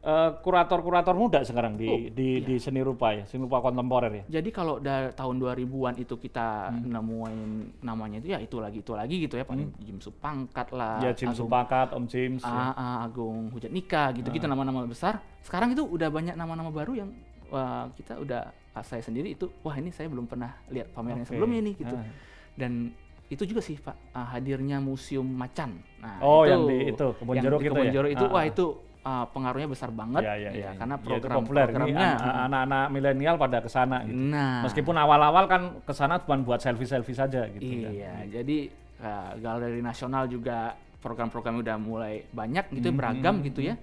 eh, 0.00 0.30
kurator-kurator 0.38 1.14
muda 1.14 1.42
sekarang 1.42 1.74
di 1.74 1.86
Oh, 1.86 1.98
di, 1.98 2.38
di 2.40 2.54
seni 2.56 2.78
rupa 2.78 3.10
ya 3.10 3.26
seni 3.26 3.42
rupa 3.42 3.58
kontemporer 3.58 4.12
ya 4.12 4.24
Jadi 4.38 4.50
kalau 4.50 4.78
dari 4.78 5.10
tahun 5.10 5.34
2000-an 5.36 5.94
itu 5.98 6.14
kita 6.14 6.70
Hmm. 6.70 6.94
nemuin 6.94 7.40
namanya 7.82 8.16
itu 8.18 8.28
ya 8.30 8.38
itu 8.38 8.56
lagi 8.58 8.78
itu 8.80 8.92
lagi 8.94 9.16
gitu 9.22 9.34
ya 9.34 9.42
paling 9.42 9.74
Jim 9.82 9.98
Supangkat 9.98 10.70
lah, 10.70 11.02
ya 11.02 11.10
Jim 11.10 11.30
Agung, 11.30 11.46
Supakat 11.46 11.88
Om 11.90 12.04
James 12.06 12.42
ya. 12.42 12.50
Ah, 12.50 12.70
ah, 12.74 12.96
Agung 13.02 13.50
Hujat 13.50 13.70
Nika 13.70 14.14
gitu-gitu 14.14 14.46
nama-nama 14.46 14.86
besar. 14.86 15.18
Sekarang 15.42 15.74
itu 15.74 15.82
udah 15.82 16.06
banyak 16.06 16.34
nama-nama 16.34 16.70
baru 16.70 16.94
yang 16.94 17.10
wah, 17.50 17.90
kita 17.94 18.18
udah 18.18 18.46
ah, 18.46 18.65
saya 18.82 19.00
sendiri 19.00 19.32
itu 19.32 19.48
wah 19.60 19.72
ini 19.72 19.88
saya 19.88 20.08
belum 20.08 20.24
pernah 20.24 20.52
lihat 20.68 20.90
pamerannya 20.90 21.24
Oke. 21.24 21.30
sebelumnya 21.30 21.60
nih 21.62 21.74
gitu. 21.76 21.94
Ah. 21.94 22.04
Dan 22.52 22.92
itu 23.26 23.42
juga 23.42 23.60
sih 23.60 23.76
Pak 23.76 23.96
ah, 24.12 24.26
hadirnya 24.30 24.78
Museum 24.78 25.24
Macan. 25.24 25.76
Nah, 25.98 26.18
Oh, 26.20 26.42
yang 26.42 26.64
di 26.64 26.90
itu, 26.90 27.06
Kebon 27.12 27.34
yang 27.34 27.44
Jeruk 27.44 27.60
itu 27.60 27.74
ya? 27.80 27.92
Jeruk 27.92 28.10
itu 28.12 28.24
Ah, 28.24 28.30
wah 28.30 28.42
ah. 28.42 28.46
itu 28.46 28.64
uh, 29.02 29.24
pengaruhnya 29.28 29.68
besar 29.68 29.90
banget 29.90 30.22
Ya, 30.22 30.34
ya, 30.36 30.50
ya, 30.50 30.70
karena 30.74 30.94
ya, 30.94 30.98
itu 30.98 31.06
program 31.06 31.36
populer. 31.40 31.64
Ini 31.64 31.70
programnya 31.70 32.08
an- 32.16 32.38
anak-anak 32.46 32.84
milenial 32.90 33.34
pada 33.36 33.58
ke 33.58 33.68
sana 33.68 33.96
gitu. 34.02 34.16
nah 34.16 34.62
Meskipun 34.62 34.94
awal-awal 34.94 35.44
kan 35.46 35.62
ke 35.80 35.92
sana 35.92 36.18
cuma 36.18 36.36
buat 36.38 36.58
selfie-selfie 36.58 37.14
saja 37.14 37.46
gitu 37.48 37.62
kan. 37.62 37.90
iya 37.92 38.14
jadi 38.30 38.58
uh, 38.98 39.30
galeri 39.36 39.80
nasional 39.80 40.26
juga 40.26 40.74
program-programnya 40.96 41.60
udah 41.62 41.76
mulai 41.78 42.14
banyak 42.26 42.72
gitu 42.72 42.88
ya, 42.88 42.92
Hmm, 42.92 42.98
beragam 42.98 43.34
hmm, 43.38 43.46
gitu 43.46 43.60
ya 43.62 43.74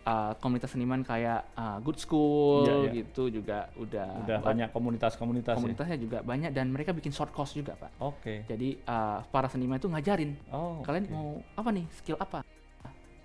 Uh, 0.00 0.32
komunitas 0.36 0.72
seniman 0.72 1.00
kayak 1.00 1.44
uh, 1.52 1.76
Good 1.78 2.00
School 2.00 2.64
Iya, 2.64 2.74
iya. 2.80 2.90
gitu 2.98 3.28
juga 3.28 3.68
udah 3.76 4.24
Udah 4.24 4.38
banyak 4.40 4.68
komunitas-komunitas 4.70 5.52
ya. 5.52 5.58
komunitasnya 5.60 5.96
juga 5.96 6.18
banyak 6.20 6.50
dan 6.50 6.68
mereka 6.68 6.90
bikin 6.90 7.12
short 7.12 7.28
course 7.30 7.52
juga 7.52 7.76
pak 7.76 7.92
Oke. 8.00 8.48
jadi 8.48 8.80
uh, 8.82 9.20
para 9.26 9.44
seniman 9.46 9.76
itu 9.76 9.86
ngajarin 9.86 10.40
Oh. 10.48 10.80
kalian 10.80 11.04
oke. 11.04 11.12
mau 11.12 11.28
apa 11.54 11.68
nih 11.70 11.84
skill 11.92 12.16
apa 12.16 12.40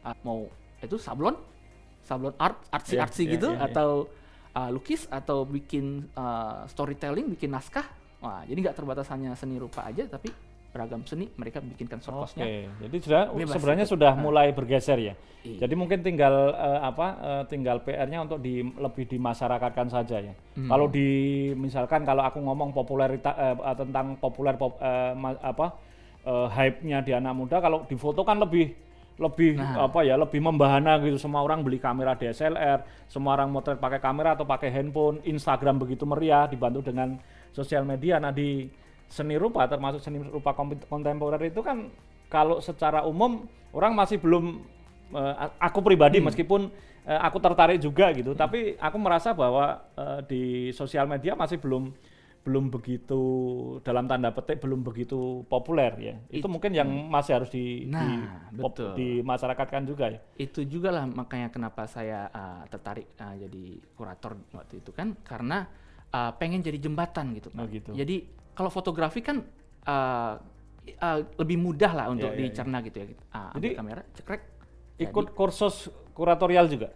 Ah, 0.01 0.13
mau 0.21 0.51
itu 0.77 0.99
sablon 0.99 1.39
sablon 2.01 2.35
art 2.35 2.59
artsy 2.69 2.93
Iya, 2.93 3.01
artsy 3.01 3.23
iya, 3.23 3.33
gitu 3.33 3.49
iya, 3.49 3.57
iya. 3.57 3.65
atau 3.65 3.89
ah, 4.51 4.67
lukis 4.67 5.07
atau 5.07 5.41
bikin 5.41 6.11
ah, 6.11 6.67
storytelling 6.67 7.31
bikin 7.31 7.49
naskah 7.49 7.87
wah 8.19 8.43
jadi 8.43 8.59
nggak 8.61 8.75
terbatas 8.75 9.07
hanya 9.09 9.31
seni 9.33 9.55
rupa 9.55 9.81
aja 9.81 10.03
tapi 10.05 10.27
beragam 10.75 11.07
seni 11.07 11.31
mereka 11.31 11.63
bikinkan 11.63 12.03
short 12.03 12.11
Oke, 12.11 12.35
course-nya 12.35 12.45
jadi 12.83 12.97
sudah 12.99 13.21
Bebas 13.31 13.55
sebenarnya 13.55 13.85
itu. 13.87 13.93
sudah 13.95 14.11
Ah. 14.11 14.19
mulai 14.19 14.47
bergeser 14.51 14.99
ya. 14.99 15.15
Iya. 15.41 15.63
Jadi 15.63 15.73
mungkin 15.73 16.03
tinggal 16.03 16.51
eh, 16.51 16.79
apa 16.83 17.07
eh, 17.15 17.43
tinggal 17.47 17.79
PR-nya 17.79 18.19
untuk 18.19 18.43
di 18.43 18.59
lebih 18.59 19.07
dimasyarakatkan 19.07 19.87
saja 19.87 20.19
ya. 20.19 20.33
Hmm. 20.53 20.67
Kalau 20.67 20.85
di 20.85 21.07
misalkan 21.55 22.03
kalau 22.03 22.21
aku 22.21 22.43
ngomong 22.43 22.75
popularitas 22.75 23.31
eh, 23.31 23.55
tentang 23.73 24.17
populer 24.17 24.53
pop, 24.53 24.75
ma- 25.15 25.39
apa 25.39 25.79
eh, 26.21 26.47
hype-nya 26.51 26.99
di 26.99 27.15
anak 27.15 27.31
muda 27.31 27.57
kalau 27.57 27.87
di 27.87 27.95
foto 27.95 28.21
kan 28.21 28.35
lebih 28.37 28.75
lebih 29.15 29.55
Nah. 29.55 29.87
apa 29.87 30.03
ya 30.03 30.19
lebih 30.19 30.43
membahana 30.43 30.99
gitu 30.99 31.15
semua 31.15 31.39
orang 31.39 31.63
beli 31.63 31.79
kamera 31.79 32.13
DSLR 32.13 32.83
semua 33.07 33.31
orang 33.33 33.47
motret 33.47 33.79
pakai 33.79 34.03
kamera 34.03 34.35
atau 34.35 34.43
pakai 34.43 34.67
handphone 34.67 35.23
Instagram 35.23 35.79
begitu 35.79 36.03
meriah 36.03 36.43
dibantu 36.45 36.83
dengan 36.83 37.15
sosial 37.55 37.87
media 37.87 38.19
nah 38.19 38.35
di 38.35 38.67
seni 39.09 39.35
rupa 39.37 39.65
termasuk 39.69 40.01
seni 40.01 40.19
rupa 40.19 40.51
kontemporer 40.89 41.41
itu 41.47 41.61
kan 41.61 41.89
kalau 42.27 42.59
secara 42.59 43.05
umum 43.05 43.45
orang 43.71 43.93
masih 43.93 44.17
belum 44.17 44.59
a- 45.13 45.53
aku 45.61 45.79
pribadi 45.85 46.17
meskipun 46.19 46.67
eh, 47.05 47.19
aku 47.21 47.37
tertarik 47.37 47.77
juga 47.77 48.09
gitu 48.11 48.33
tapi 48.33 48.73
aku 48.81 48.97
merasa 48.97 49.31
bahwa 49.31 49.85
eh, 49.95 50.19
di 50.25 50.43
sosial 50.73 51.05
media 51.05 51.37
masih 51.37 51.61
belum 51.61 51.93
belum 52.45 52.69
begitu 52.69 53.21
dalam 53.81 54.05
tanda 54.05 54.29
petik 54.29 54.61
belum 54.61 54.85
begitu 54.85 55.41
populer 55.49 55.93
ya. 55.97 56.15
Itu 56.29 56.45
mungkin 56.45 56.77
yang 56.77 56.85
masih 57.09 57.41
harus 57.41 57.49
di, 57.49 57.89
Nah, 57.89 58.05
di 58.53 58.61
pop- 58.61 58.77
betul. 58.77 58.93
dimasyarakatkan 58.93 59.81
juga 59.89 60.13
ya. 60.13 60.21
Itu 60.37 60.61
juga 60.61 60.93
lah 60.93 61.09
makanya 61.09 61.49
kenapa 61.49 61.89
saya 61.89 62.29
ah, 62.29 62.61
tertarik 62.69 63.09
ah, 63.17 63.33
jadi 63.33 63.81
kurator 63.97 64.37
waktu 64.53 64.77
itu 64.77 64.93
kan 64.93 65.17
karena 65.25 65.65
ah, 66.13 66.37
pengen 66.37 66.61
jadi 66.61 66.77
jembatan 66.77 67.33
gitu 67.33 67.49
Oh, 67.57 67.65
gitu. 67.65 67.97
jadi 67.97 68.29
kalau 68.55 68.71
fotografi 68.71 69.19
kan 69.19 69.43
ah, 69.85 70.39
ah, 71.03 71.19
lebih 71.37 71.59
mudah 71.59 71.91
lah 71.91 72.05
untuk 72.09 72.31
Iya, 72.31 72.39
iya, 72.39 72.41
iya. 72.41 72.49
dicerna 72.49 72.77
gitu 72.81 72.97
ya. 72.97 73.05
Ambil 73.53 73.53
Jadi, 73.59 73.67
kamera 73.75 74.01
cekrek. 74.15 74.41
ikut 74.95 75.27
kursus 75.35 75.91
kuratorial 76.15 76.71
juga? 76.71 76.95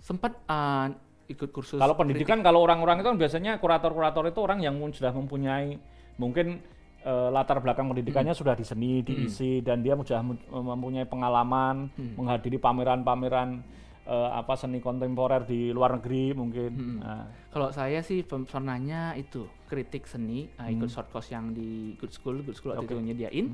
Sempat 0.00 0.32
ah, 0.48 0.88
ikut 1.28 1.52
kursus 1.52 1.76
kalau 1.76 1.92
kritik. 1.96 2.24
pendidikan 2.24 2.40
kalau 2.40 2.64
orang-orang 2.64 3.00
itu 3.00 3.08
kan 3.12 3.18
biasanya 3.20 3.52
kurator-kurator 3.60 4.24
itu 4.28 4.40
orang 4.40 4.60
yang 4.60 4.76
sudah 4.92 5.12
mempunyai 5.12 5.76
mungkin 6.16 6.60
eh, 7.04 7.28
latar 7.32 7.60
belakang 7.60 7.88
pendidikannya 7.88 8.32
sudah 8.32 8.56
di 8.56 8.64
seni 8.64 9.00
diisi 9.00 9.60
dan 9.60 9.80
dia 9.84 9.96
sudah 9.96 10.20
mempunyai 10.52 11.04
pengalaman 11.04 11.88
menghadiri 12.16 12.56
pameran-pameran 12.56 13.60
eh, 14.04 14.30
apa 14.32 14.54
seni 14.56 14.78
kontemporer 14.80 15.44
di 15.48 15.72
luar 15.72 15.98
negeri 16.00 16.36
mungkin 16.36 16.72
Nah, 17.04 17.26
Kalau 17.52 17.70
saya 17.70 18.00
sih 18.02 18.24
pernahnya 18.26 19.14
itu 19.14 19.46
kritik 19.70 20.06
seni, 20.06 20.46
uh, 20.58 20.66
ikut 20.70 20.90
short 20.90 21.10
course 21.10 21.30
yang 21.30 21.54
di 21.54 21.94
Good 21.98 22.12
School, 22.14 22.42
Good 22.42 22.58
School 22.58 22.74
waktu 22.74 22.94
Hmm. 22.94 22.98
Hmm, 22.98 23.02
itu 23.02 23.08
nyediain 23.10 23.46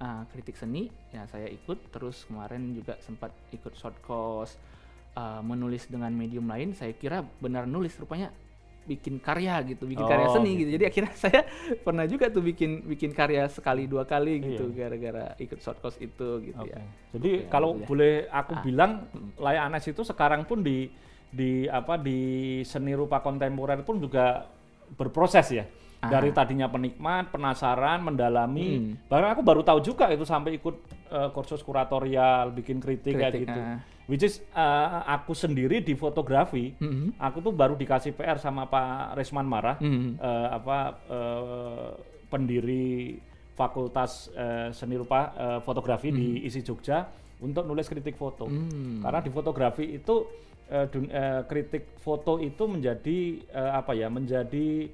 uh, 0.00 0.22
kritik 0.32 0.56
seni, 0.56 0.88
ya 1.12 1.24
saya 1.28 1.48
ikut. 1.48 1.92
Terus 1.92 2.24
kemarin 2.28 2.72
juga 2.76 2.96
sempat 3.00 3.32
ikut 3.52 3.72
short 3.76 3.96
course 4.04 4.56
uh, 5.16 5.40
menulis 5.44 5.88
dengan 5.88 6.12
medium 6.12 6.48
lain. 6.48 6.72
Saya 6.72 6.92
kira 6.96 7.24
benar 7.40 7.64
nulis, 7.68 7.96
rupanya 7.96 8.32
bikin 8.88 9.20
karya 9.20 9.60
gitu, 9.68 9.84
bikin 9.84 10.02
karya 10.02 10.26
Oh, 10.26 10.34
seni 10.34 10.56
gitu. 10.56 10.60
gitu. 10.64 10.70
Jadi 10.74 10.84
akhirnya 10.88 11.12
saya 11.28 11.40
pernah 11.78 12.04
juga 12.04 12.26
tuh 12.26 12.40
bikin 12.40 12.88
bikin 12.88 13.12
karya 13.12 13.44
sekali 13.46 13.84
dua 13.84 14.02
kali 14.02 14.40
gitu, 14.40 14.72
Iya. 14.72 14.88
gara-gara 14.88 15.26
ikut 15.36 15.60
short 15.60 15.78
course 15.78 16.00
itu 16.00 16.40
gitu 16.42 16.56
Oke. 16.58 16.72
ya. 16.72 16.80
Jadi 17.12 17.30
Oke, 17.38 17.46
kalau 17.46 17.76
alhamdulillah. 17.76 17.88
boleh 17.92 18.32
aku 18.32 18.52
Ah. 18.56 18.62
bilang 18.64 18.90
layak 19.36 19.62
Anes 19.68 19.84
itu 19.84 20.02
sekarang 20.02 20.42
pun 20.42 20.64
di 20.64 20.88
di 21.28 21.68
apa 21.68 22.00
di 22.00 22.20
seni 22.64 22.96
rupa 22.96 23.20
kontemporer 23.20 23.84
pun 23.84 24.00
juga 24.00 24.48
berproses 24.90 25.52
ya. 25.52 25.64
Ah. 25.98 26.08
Dari 26.08 26.30
tadinya 26.30 26.64
penikmat, 26.66 27.28
penasaran, 27.28 28.00
mendalami. 28.00 28.68
Hmm. 28.78 28.92
Bahkan 29.04 29.30
aku 29.34 29.42
baru 29.42 29.60
tahu 29.60 29.82
juga 29.82 30.08
itu 30.08 30.22
sampai 30.22 30.56
ikut 30.56 30.76
eh, 31.08 31.28
kursus 31.32 31.60
kuratorial, 31.60 32.52
bikin 32.52 32.78
kritik, 32.78 33.12
kayak 33.12 33.34
Kritik, 33.34 33.48
gitu. 33.50 33.60
ah. 33.60 33.78
Which 34.08 34.24
is 34.24 34.40
eh, 34.40 34.86
aku 35.06 35.36
sendiri 35.36 35.84
di 35.84 35.92
fotografi, 35.92 36.72
Mhm. 36.74 37.20
aku 37.20 37.38
tuh 37.38 37.52
baru 37.52 37.76
dikasih 37.76 38.16
PR 38.16 38.40
sama 38.40 38.64
Pak 38.64 39.12
Resman 39.14 39.44
Marah, 39.44 39.76
Mhm. 39.76 40.16
eh, 40.16 40.48
apa 40.50 40.76
eh, 41.06 41.88
pendiri 42.26 43.20
Fakultas 43.52 44.32
eh, 44.32 44.72
Seni 44.72 44.96
Rupa 44.96 45.20
eh, 45.30 45.58
Fotografi 45.60 46.08
di 46.08 46.40
ISI 46.40 46.62
Jogja 46.62 47.04
untuk 47.38 47.66
nulis 47.66 47.84
kritik 47.84 48.14
foto. 48.14 48.48
Hmm. 48.48 48.98
Karena 48.98 49.20
di 49.20 49.28
fotografi 49.28 49.84
itu 49.92 50.24
eh, 50.68 50.84
dun- 50.86 51.08
eh, 51.08 51.44
kritik 51.44 51.96
foto 51.96 52.36
itu 52.38 52.64
menjadi 52.64 53.18
eh, 53.46 53.72
apa 53.72 53.92
ya? 53.92 54.08
Menjadi 54.08 54.88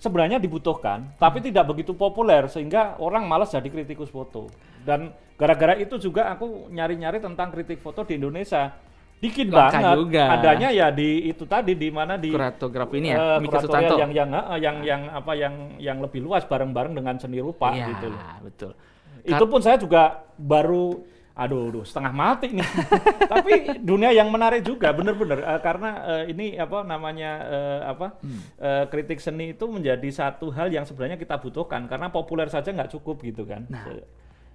sebenarnya 0.00 0.40
dibutuhkan, 0.40 1.12
tapi 1.20 1.44
tidak 1.44 1.68
begitu 1.68 1.92
populer 1.92 2.48
sehingga 2.48 2.96
orang 2.96 3.28
malas 3.28 3.52
jadi 3.52 3.68
kritikus 3.68 4.08
foto. 4.08 4.48
Dan 4.80 5.12
gara-gara 5.36 5.76
itu 5.76 6.00
juga 6.00 6.32
aku 6.32 6.72
nyari-nyari 6.72 7.20
tentang 7.20 7.52
kritik 7.52 7.84
foto 7.84 8.02
di 8.08 8.16
Indonesia. 8.16 8.72
Dikit 9.20 9.52
banget. 9.52 10.00
juga. 10.00 10.32
Adanya 10.32 10.72
ya 10.72 10.88
di 10.88 11.28
itu 11.28 11.44
tadi 11.44 11.76
di 11.76 11.92
mana 11.92 12.16
di 12.16 12.32
Kuratografi 12.32 13.04
ini 13.04 13.12
ya, 13.12 13.36
eh, 13.36 13.38
Mika 13.44 13.60
Sutanto. 13.60 14.00
yang 14.00 14.16
yang 14.16 14.32
eh, 14.32 14.58
yang 14.64 14.76
yang 14.80 15.02
apa 15.12 15.32
yang 15.36 15.54
yang 15.76 16.00
lebih 16.00 16.24
luas 16.24 16.48
bareng-bareng 16.48 16.96
dengan 16.96 17.20
seni 17.20 17.36
rupa 17.36 17.68
Iya, 17.68 17.92
gitu 17.92 18.08
loh. 18.08 18.20
betul. 18.40 18.72
Itu 19.20 19.44
pun 19.44 19.60
saya 19.60 19.76
juga 19.76 20.24
baru 20.40 21.04
aduh, 21.40 21.72
aduh 21.72 21.82
setengah 21.82 22.12
mati 22.12 22.52
nih. 22.52 22.68
Tapi 23.32 23.52
dunia 23.80 24.12
yang 24.12 24.28
menarik 24.28 24.60
juga 24.60 24.92
bener-bener 24.92 25.40
eh, 25.40 25.60
karena 25.60 25.90
eh, 26.04 26.24
ini 26.28 26.54
apa 26.54 26.84
namanya 26.84 27.30
eh, 27.42 27.80
apa 27.88 28.06
Hmm. 28.20 28.40
eh, 28.58 28.84
kritik 28.86 29.16
seni 29.18 29.54
itu 29.54 29.64
menjadi 29.64 30.04
satu 30.10 30.52
hal 30.52 30.68
yang 30.68 30.84
sebenarnya 30.84 31.16
kita 31.16 31.40
butuhkan 31.40 31.88
karena 31.88 32.12
populer 32.12 32.46
saja 32.46 32.68
nggak 32.68 32.92
cukup 32.92 33.24
gitu 33.24 33.48
kan. 33.48 33.64
Nah, 33.66 33.88
Se- 33.88 34.04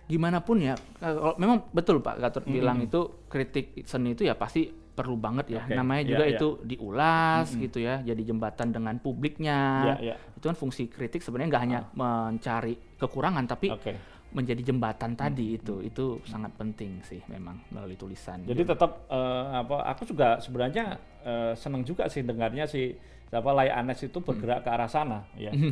gimana 0.06 0.38
pun 0.38 0.62
ya 0.62 0.78
kalau 1.02 1.34
memang 1.36 1.66
betul 1.74 1.98
Pak 1.98 2.22
Gatot 2.22 2.46
Mm-mm. 2.46 2.54
bilang 2.54 2.78
itu 2.78 3.26
kritik 3.26 3.82
seni 3.84 4.14
itu 4.14 4.22
ya 4.22 4.38
pasti 4.38 4.70
perlu 4.70 5.18
banget 5.18 5.52
ya 5.52 5.66
Oke, 5.66 5.74
namanya 5.74 6.02
iya, 6.06 6.10
juga 6.14 6.24
iya. 6.24 6.34
itu 6.38 6.48
diulas 6.64 7.48
gitu 7.52 7.82
ya 7.82 8.00
jadi 8.00 8.22
jembatan 8.24 8.70
dengan 8.70 8.96
publiknya 8.96 9.60
Iya, 9.84 9.96
iya. 10.00 10.16
itu 10.38 10.46
kan 10.46 10.56
fungsi 10.56 10.88
kritik 10.88 11.20
sebenarnya 11.20 11.50
nggak 11.52 11.64
hanya 11.68 11.80
mencari 11.92 12.78
kekurangan 12.96 13.44
tapi 13.44 13.74
Oke. 13.74 13.92
Menjadi 14.36 14.62
jembatan 14.68 15.16
tadi 15.16 15.56
itu 15.56 15.80
itu 15.80 16.20
sangat 16.28 16.52
penting 16.60 17.00
sih 17.08 17.24
memang 17.32 17.56
melalui 17.72 17.96
tulisan. 17.96 18.44
Jadi 18.44 18.68
tetap 18.68 19.08
eh, 19.08 19.46
apa 19.56 19.88
aku 19.88 20.04
juga 20.04 20.44
sebenarnya 20.44 21.00
eh, 21.24 21.54
seneng 21.56 21.88
juga 21.88 22.12
sih 22.12 22.20
dengarnya 22.20 22.68
si 22.68 22.92
siapa 23.32 23.50
Lai 23.56 23.72
Anes 23.72 24.04
itu 24.04 24.20
bergerak 24.20 24.68
ke 24.68 24.70
arah 24.70 24.92
sana 24.92 25.24
ya. 25.40 25.56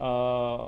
Eh, 0.00 0.62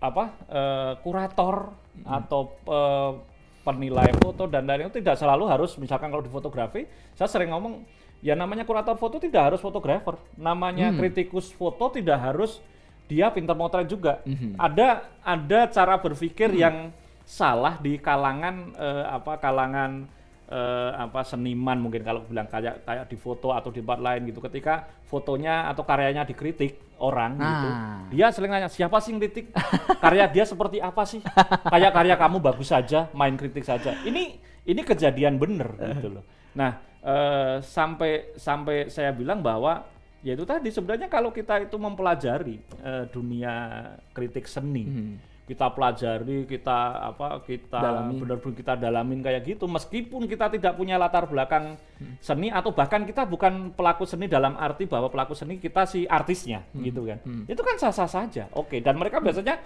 apa 0.00 0.24
eh, 0.48 0.92
kurator 1.04 1.76
atau 2.08 2.40
eh, 2.64 3.12
penilai 3.60 4.08
foto 4.16 4.48
dan 4.48 4.64
lain 4.64 4.88
itu 4.88 5.00
tidak 5.04 5.20
selalu 5.20 5.44
harus 5.44 5.76
misalkan 5.76 6.08
kalau 6.08 6.24
di 6.24 6.32
fotografi 6.32 6.88
saya 7.12 7.28
sering 7.28 7.52
ngomong 7.52 7.84
ya 8.24 8.32
namanya 8.32 8.64
kurator 8.64 8.96
foto 8.96 9.20
tidak 9.20 9.52
harus 9.52 9.60
fotografer 9.60 10.16
namanya 10.40 10.92
kritikus 10.96 11.52
foto 11.52 11.92
tidak 11.92 12.16
harus 12.16 12.64
dia 13.10 13.26
pintar 13.34 13.58
motret 13.58 13.90
juga. 13.90 14.22
Ada 14.54 15.02
ada 15.26 15.60
cara 15.66 15.98
berpikir 15.98 16.54
yang 16.54 16.94
salah 17.26 17.74
di 17.82 17.98
kalangan 17.98 18.70
eh, 18.78 19.04
apa 19.10 19.38
kalangan 19.42 20.06
eh, 20.46 20.90
apa 20.94 21.26
seniman 21.26 21.78
mungkin. 21.82 22.06
Kalau 22.06 22.22
bilang 22.22 22.46
kayak 22.46 22.86
kayak 22.86 23.04
di 23.10 23.18
foto 23.18 23.50
atau 23.50 23.74
di 23.74 23.82
tempat 23.82 23.98
lain 23.98 24.30
gitu. 24.30 24.38
Ketika 24.38 24.86
fotonya 25.10 25.66
atau 25.66 25.82
karyanya 25.82 26.22
dikritik 26.22 26.78
orang 27.00 27.32
gitu 27.40 27.68
Nah. 27.70 28.04
dia 28.12 28.26
sering 28.28 28.52
nanya 28.52 28.68
siapa 28.68 29.00
sih 29.00 29.10
yang 29.16 29.24
kritik? 29.24 29.50
Karya 30.04 30.28
dia 30.28 30.44
seperti 30.44 30.78
apa 30.78 31.02
sih? 31.08 31.24
Kayak 31.72 31.96
karya 31.96 32.14
kamu 32.14 32.38
bagus 32.38 32.68
saja 32.70 33.08
main 33.16 33.34
kritik 33.34 33.64
saja. 33.66 33.96
Ini 34.04 34.36
ini 34.68 34.80
kejadian 34.84 35.40
bener 35.40 35.74
gitu 35.98 36.20
loh. 36.20 36.24
Nah 36.54 36.76
eh, 37.00 37.56
sampai 37.64 38.36
sampai 38.36 38.92
saya 38.92 39.10
bilang 39.16 39.40
bahwa 39.40 39.80
yaitu 40.20 40.44
tadi 40.44 40.68
sebenarnya 40.68 41.08
kalau 41.08 41.32
kita 41.32 41.64
itu 41.64 41.76
mempelajari 41.80 42.60
eh, 42.84 43.04
dunia 43.08 43.54
kritik 44.12 44.44
seni 44.44 44.84
Hmm. 44.84 45.16
kita 45.50 45.66
pelajari, 45.74 46.46
kita 46.46 46.78
apa, 47.10 47.42
kita 47.42 47.82
benar-benar 48.06 48.38
kita 48.54 48.78
dalamin 48.78 49.18
kayak 49.18 49.42
gitu. 49.42 49.66
Meskipun 49.66 50.30
kita 50.30 50.46
tidak 50.46 50.78
punya 50.78 50.94
latar 50.94 51.26
belakang 51.26 51.74
seni 52.22 52.54
atau 52.54 52.70
bahkan 52.70 53.02
kita 53.02 53.26
bukan 53.26 53.74
pelaku 53.74 54.06
seni 54.06 54.30
dalam 54.30 54.54
arti 54.54 54.86
bahwa 54.86 55.10
pelaku 55.10 55.34
seni 55.34 55.58
kita 55.58 55.90
si 55.90 56.06
artisnya, 56.06 56.62
gitu 56.78 57.02
kan. 57.02 57.18
Itu 57.50 57.66
kan 57.66 57.82
sah-sah 57.82 58.06
saja. 58.06 58.46
Oke, 58.54 58.78
dan 58.78 58.94
mereka 58.94 59.18
biasanya 59.18 59.58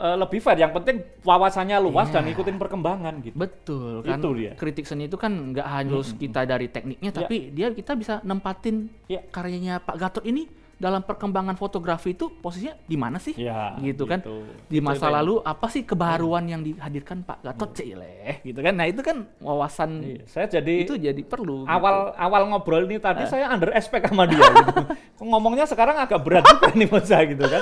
eh, 0.00 0.16
lebih 0.16 0.40
fair. 0.40 0.56
Yang 0.58 0.72
penting 0.74 0.96
wawasannya 1.20 1.76
luas 1.78 2.08
dan 2.08 2.24
Iya. 2.24 2.32
ikutin 2.32 2.56
perkembangan 2.56 3.14
gitu. 3.20 3.36
Betul 3.36 4.00
kan. 4.00 4.16
Itu 4.16 4.28
dia. 4.32 4.52
Kritik 4.54 4.84
seni 4.84 5.04
itu 5.04 5.14
kan 5.14 5.30
nggak 5.30 5.66
harus 5.66 6.12
kita 6.12 6.42
dari 6.42 6.66
tekniknya, 6.66 7.12
tapi 7.12 7.52
dia 7.52 7.68
kita 7.70 7.92
bisa 7.92 8.18
nempatin 8.22 8.88
Ya. 9.04 9.20
karyanya 9.22 9.78
Pak 9.78 9.96
Gatot 9.96 10.24
ini 10.24 10.48
dalam 10.74 11.04
perkembangan 11.04 11.52
fotografi 11.54 12.16
itu 12.16 12.32
posisinya 12.32 12.72
di 12.80 12.96
mana 12.96 13.20
sih? 13.20 13.36
Ya, 13.36 13.76
gitu 13.78 14.08
kan. 14.08 14.24
gitu. 14.24 14.48
Di 14.64 14.80
masa 14.80 15.06
yang- 15.06 15.20
lalu 15.20 15.34
apa 15.44 15.68
sih 15.68 15.84
kebaruan 15.84 16.40
yang 16.42 16.64
dihadirkan 16.64 17.20
Pak 17.20 17.44
Gatot 17.44 17.76
Cileh 17.76 18.40
gitu 18.40 18.56
kan. 18.58 18.72
Nah, 18.72 18.88
itu 18.88 19.04
kan 19.04 19.28
wawasan 19.44 20.00
Iya, 20.00 20.24
saya 20.24 20.46
jadi 20.48 20.88
itu 20.88 20.96
jadi 20.96 21.20
perlu. 21.20 21.68
gitu. 21.68 21.68
awal 21.68 22.16
awal 22.16 22.48
ngobrol 22.48 22.88
ini 22.88 22.96
tadi 22.96 23.22
Eh. 23.22 23.28
saya 23.28 23.52
under 23.52 23.68
expect 23.70 24.08
sama 24.08 24.24
dia 24.24 24.40
gitu. 24.40 24.72
Ngomongnya 25.28 25.68
sekarang 25.68 26.00
agak 26.00 26.16
berat 26.24 26.48
juga 26.48 26.72
nih 26.72 26.88
saya 27.04 27.28
gitu 27.28 27.44
kan. 27.44 27.60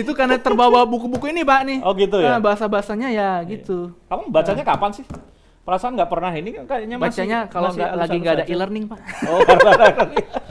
Itu 0.00 0.10
karena 0.16 0.36
terbawa 0.40 0.84
buku-buku 0.84 1.30
ini, 1.30 1.42
Pak 1.44 1.60
nih. 1.66 1.78
Oh 1.84 1.92
gitu 1.96 2.20
ya. 2.20 2.36
Nah, 2.36 2.40
bahasa-bahasanya 2.42 3.08
ya 3.12 3.30
gitu. 3.46 3.92
Kamu 4.08 4.30
bacanya 4.32 4.64
kapan 4.64 4.90
sih? 4.94 5.04
Perasaan 5.60 5.92
nggak 5.94 6.10
pernah 6.10 6.32
ini 6.32 6.50
kan 6.56 6.64
kayaknya 6.64 6.96
masih 6.96 7.22
Bacanya 7.22 7.38
kalau 7.46 7.68
masih 7.70 7.78
nggak 7.84 7.92
lagi 7.94 8.16
nggak 8.16 8.34
ada 8.40 8.46
e-learning, 8.48 8.84
Pak. 8.88 8.98
Oh, 9.28 9.40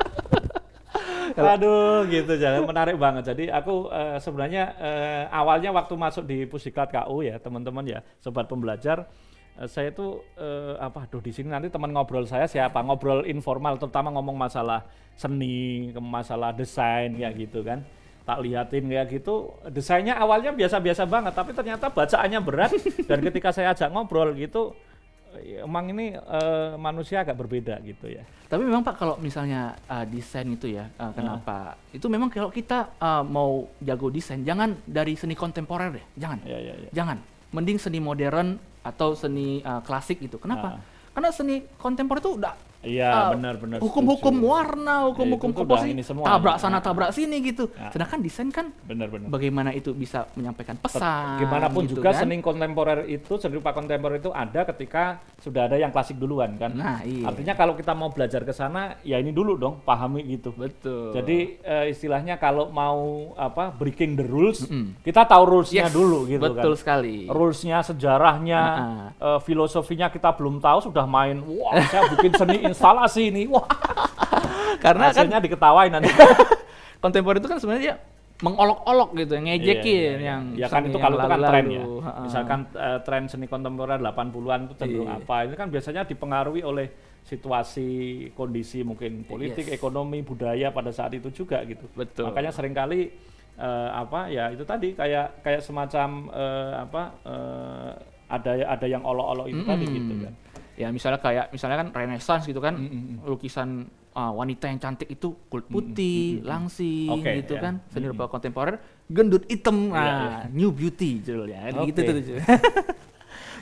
Aduh, 1.40 2.04
gitu 2.10 2.36
jadi 2.36 2.60
menarik 2.60 3.00
banget. 3.00 3.32
Jadi 3.32 3.48
aku 3.48 3.88
eh, 3.90 4.18
sebenarnya 4.20 4.64
eh, 4.76 5.24
awalnya 5.32 5.72
waktu 5.72 5.94
masuk 5.96 6.24
di 6.28 6.44
Pusdiklat 6.50 6.92
KU 6.92 7.24
ya, 7.24 7.40
teman-teman 7.40 7.86
ya, 7.88 8.00
sobat 8.20 8.50
pembelajar, 8.50 9.08
eh, 9.56 9.70
saya 9.70 9.94
tuh 9.96 10.20
eh, 10.36 10.76
apa 10.82 11.08
aduh 11.08 11.22
di 11.24 11.32
sini 11.32 11.48
nanti 11.48 11.72
teman 11.72 11.94
ngobrol 11.96 12.28
saya 12.28 12.50
siapa? 12.50 12.82
Ngobrol 12.84 13.24
informal 13.30 13.80
terutama 13.80 14.12
ngomong 14.14 14.36
masalah 14.36 14.84
seni, 15.16 15.90
masalah 15.96 16.52
desain 16.52 17.16
ya 17.16 17.32
gitu 17.32 17.64
kan. 17.64 17.84
Tak 18.30 18.46
liatin 18.46 18.86
kayak 18.86 19.10
gitu, 19.10 19.58
desainnya 19.74 20.14
awalnya 20.22 20.54
biasa-biasa 20.54 21.10
banget, 21.10 21.34
tapi 21.34 21.50
ternyata 21.58 21.90
bacaannya 21.90 22.38
berat 22.46 22.78
dan 23.10 23.26
ketika 23.26 23.50
saya 23.50 23.74
ajak 23.74 23.90
ngobrol 23.90 24.38
gitu 24.38 24.78
emang 25.66 25.94
ini 25.94 26.14
eh, 26.14 26.74
manusia 26.78 27.26
agak 27.26 27.38
berbeda 27.42 27.82
gitu 27.82 28.10
ya. 28.10 28.22
Tapi 28.50 28.66
memang 28.66 28.82
Pak 28.82 28.98
kalau 28.98 29.16
misalnya 29.22 29.78
uh, 29.86 30.02
desain 30.10 30.50
itu 30.50 30.74
ya, 30.74 30.90
uh, 30.98 31.14
kenapa? 31.14 31.78
Itu 31.94 32.10
memang 32.10 32.34
kalau 32.34 32.50
kita 32.50 32.98
uh, 32.98 33.22
mau 33.22 33.70
jago 33.78 34.10
desain, 34.10 34.42
jangan 34.42 34.74
dari 34.90 35.14
seni 35.14 35.38
kontemporer 35.38 35.94
deh, 35.94 36.06
jangan, 36.18 36.42
Ya 36.50 36.58
ya 36.58 36.74
ya. 36.74 36.90
jangan. 36.90 37.22
Mending 37.54 37.78
seni 37.78 38.02
modern 38.02 38.58
atau 38.82 39.14
seni 39.14 39.62
uh, 39.62 39.86
klasik 39.86 40.18
gitu. 40.18 40.42
Kenapa? 40.42 40.78
Ah. 40.78 40.82
Karena 41.14 41.30
seni 41.30 41.62
kontemporer 41.78 42.26
itu 42.26 42.42
udah 42.42 42.54
Iya, 42.80 43.12
uh, 43.12 43.30
benar-benar. 43.36 43.78
hukum-hukum 43.80 44.40
setuju. 44.40 44.48
warna, 44.48 44.96
hukum-hukum 45.08 45.50
itu 45.50 45.58
udah 45.58 45.68
komposisi, 45.76 45.92
ini 45.92 46.00
semua. 46.00 46.24
tabrak 46.26 46.56
Ah. 46.56 46.62
sana 46.62 46.80
tabrak 46.80 47.12
sini 47.12 47.44
gitu. 47.44 47.68
Ah. 47.76 47.92
Sedangkan 47.92 48.20
desain 48.20 48.48
kan 48.48 48.72
Benar-benar. 48.82 49.28
bagaimana 49.28 49.70
itu 49.72 49.92
bisa 49.92 50.32
menyampaikan 50.34 50.80
pesan. 50.80 51.40
Gimana 51.40 51.68
pun 51.68 51.84
gitu 51.84 52.00
juga 52.00 52.16
kan. 52.16 52.24
seni 52.24 52.40
kontemporer 52.40 53.04
itu, 53.06 53.36
seni 53.36 53.54
rupa 53.54 53.72
kontemporer 53.72 54.18
itu 54.18 54.32
ada 54.32 54.64
ketika 54.66 55.20
sudah 55.38 55.68
ada 55.68 55.76
yang 55.76 55.92
klasik 55.92 56.16
duluan 56.16 56.56
kan. 56.56 56.72
Nah, 56.72 57.04
iya. 57.04 57.28
Artinya 57.28 57.52
kalau 57.54 57.76
kita 57.76 57.92
mau 57.92 58.08
belajar 58.10 58.42
ke 58.42 58.52
sana, 58.52 58.96
ya 59.02 59.20
ini 59.20 59.30
dulu 59.30 59.56
dong, 59.56 59.84
pahami 59.84 60.24
gitu. 60.26 60.52
betul. 60.52 61.12
Jadi 61.12 61.60
eh, 61.60 61.86
istilahnya 61.90 62.36
kalau 62.36 62.70
mau 62.70 63.00
apa 63.36 63.70
breaking 63.70 64.16
the 64.16 64.24
rules, 64.24 64.64
Mm-mm. 64.64 64.96
kita 65.02 65.26
tahu 65.26 65.44
rulesnya 65.46 65.86
Yes, 65.86 65.92
dulu 65.92 66.24
gitu 66.26 66.40
betul 66.42 66.74
kan. 66.74 66.80
sekali. 66.80 67.28
Rulesnya, 67.28 67.84
sejarahnya, 67.84 68.62
Ah. 68.64 69.36
eh, 69.36 69.40
filosofinya 69.42 70.08
kita 70.08 70.32
belum 70.32 70.58
tahu 70.58 70.80
sudah 70.86 71.04
main. 71.04 71.44
Wah, 71.44 71.76
saya 71.84 72.08
bikin 72.10 72.32
seni 72.34 72.58
instalasi 72.70 73.34
ini. 73.34 73.50
Wah, 73.50 73.66
Karena 74.84 75.10
kan 75.12 75.26
hasilnya 75.26 75.40
diketawain 75.42 75.92
nanti. 75.92 76.10
kontemporer 77.04 77.40
itu 77.40 77.48
kan 77.48 77.58
sebenarnya 77.58 77.96
mengolok-olok 78.40 79.20
gitu, 79.20 79.36
ngejekin 79.36 79.84
Iya, 79.84 79.84
iya, 79.84 80.12
iya. 80.16 80.28
yang 80.32 80.42
ya 80.56 80.68
kan 80.72 80.88
itu 80.88 80.96
kalau 80.96 81.20
itu 81.20 81.28
kan 81.28 81.40
tren 81.44 81.66
ya. 81.68 81.84
Misalkan 82.24 82.60
eh, 82.72 83.00
tren 83.04 83.24
seni 83.28 83.48
kontemporer 83.48 84.00
80-an 84.00 84.60
itu 84.68 84.74
cenderung 84.80 85.12
Iya. 85.12 85.20
apa? 85.20 85.36
Ini 85.44 85.56
kan 85.60 85.68
biasanya 85.68 86.02
dipengaruhi 86.08 86.64
oleh 86.64 86.88
situasi 87.24 87.90
kondisi 88.34 88.80
mungkin 88.82 89.24
politik, 89.24 89.68
Yes. 89.68 89.76
ekonomi, 89.76 90.24
budaya 90.24 90.72
pada 90.72 90.90
saat 90.90 91.12
itu 91.14 91.28
juga 91.32 91.64
gitu. 91.68 91.84
Betul. 91.92 92.32
Makanya 92.32 92.52
sering 92.52 92.72
kali 92.72 93.12
eh, 93.60 93.90
apa 93.92 94.32
ya 94.32 94.48
itu 94.52 94.64
tadi 94.64 94.96
kayak 94.96 95.44
kayak 95.44 95.60
semacam 95.60 96.32
eh, 96.32 96.74
apa 96.80 97.02
eh, 97.28 97.92
ada 98.30 98.52
ada 98.72 98.88
yang 98.88 99.04
olok-olok 99.04 99.48
itu 99.52 99.62
tadi 99.64 99.84
Mm-mm. 99.84 99.98
gitu 100.00 100.14
kan. 100.24 100.34
Ya 100.80 100.88
misalnya 100.90 101.20
kayak 101.20 101.52
misalnya 101.52 101.78
kan 101.84 101.88
Renaissance 101.92 102.48
gitu 102.48 102.64
kan, 102.64 102.80
Mm-mm. 102.80 103.20
lukisan 103.28 103.84
ah, 104.16 104.32
wanita 104.32 104.72
yang 104.72 104.80
cantik 104.80 105.12
itu 105.12 105.36
kulit 105.52 105.68
putih, 105.68 106.40
langsing 106.42 107.20
Oke, 107.20 107.44
gitu 107.44 107.60
ya. 107.60 107.62
kan, 107.62 107.74
seni 107.92 108.08
rupa 108.08 108.32
kontemporer, 108.32 108.80
gendut 109.12 109.44
hitam, 109.46 109.92
Iya, 109.92 110.14
nah, 110.16 110.40
new 110.50 110.72
beauty 110.72 111.20
judulnya, 111.20 111.68
gitu 111.84 112.00
Oke. 112.08 112.16
tuh. 112.16 112.40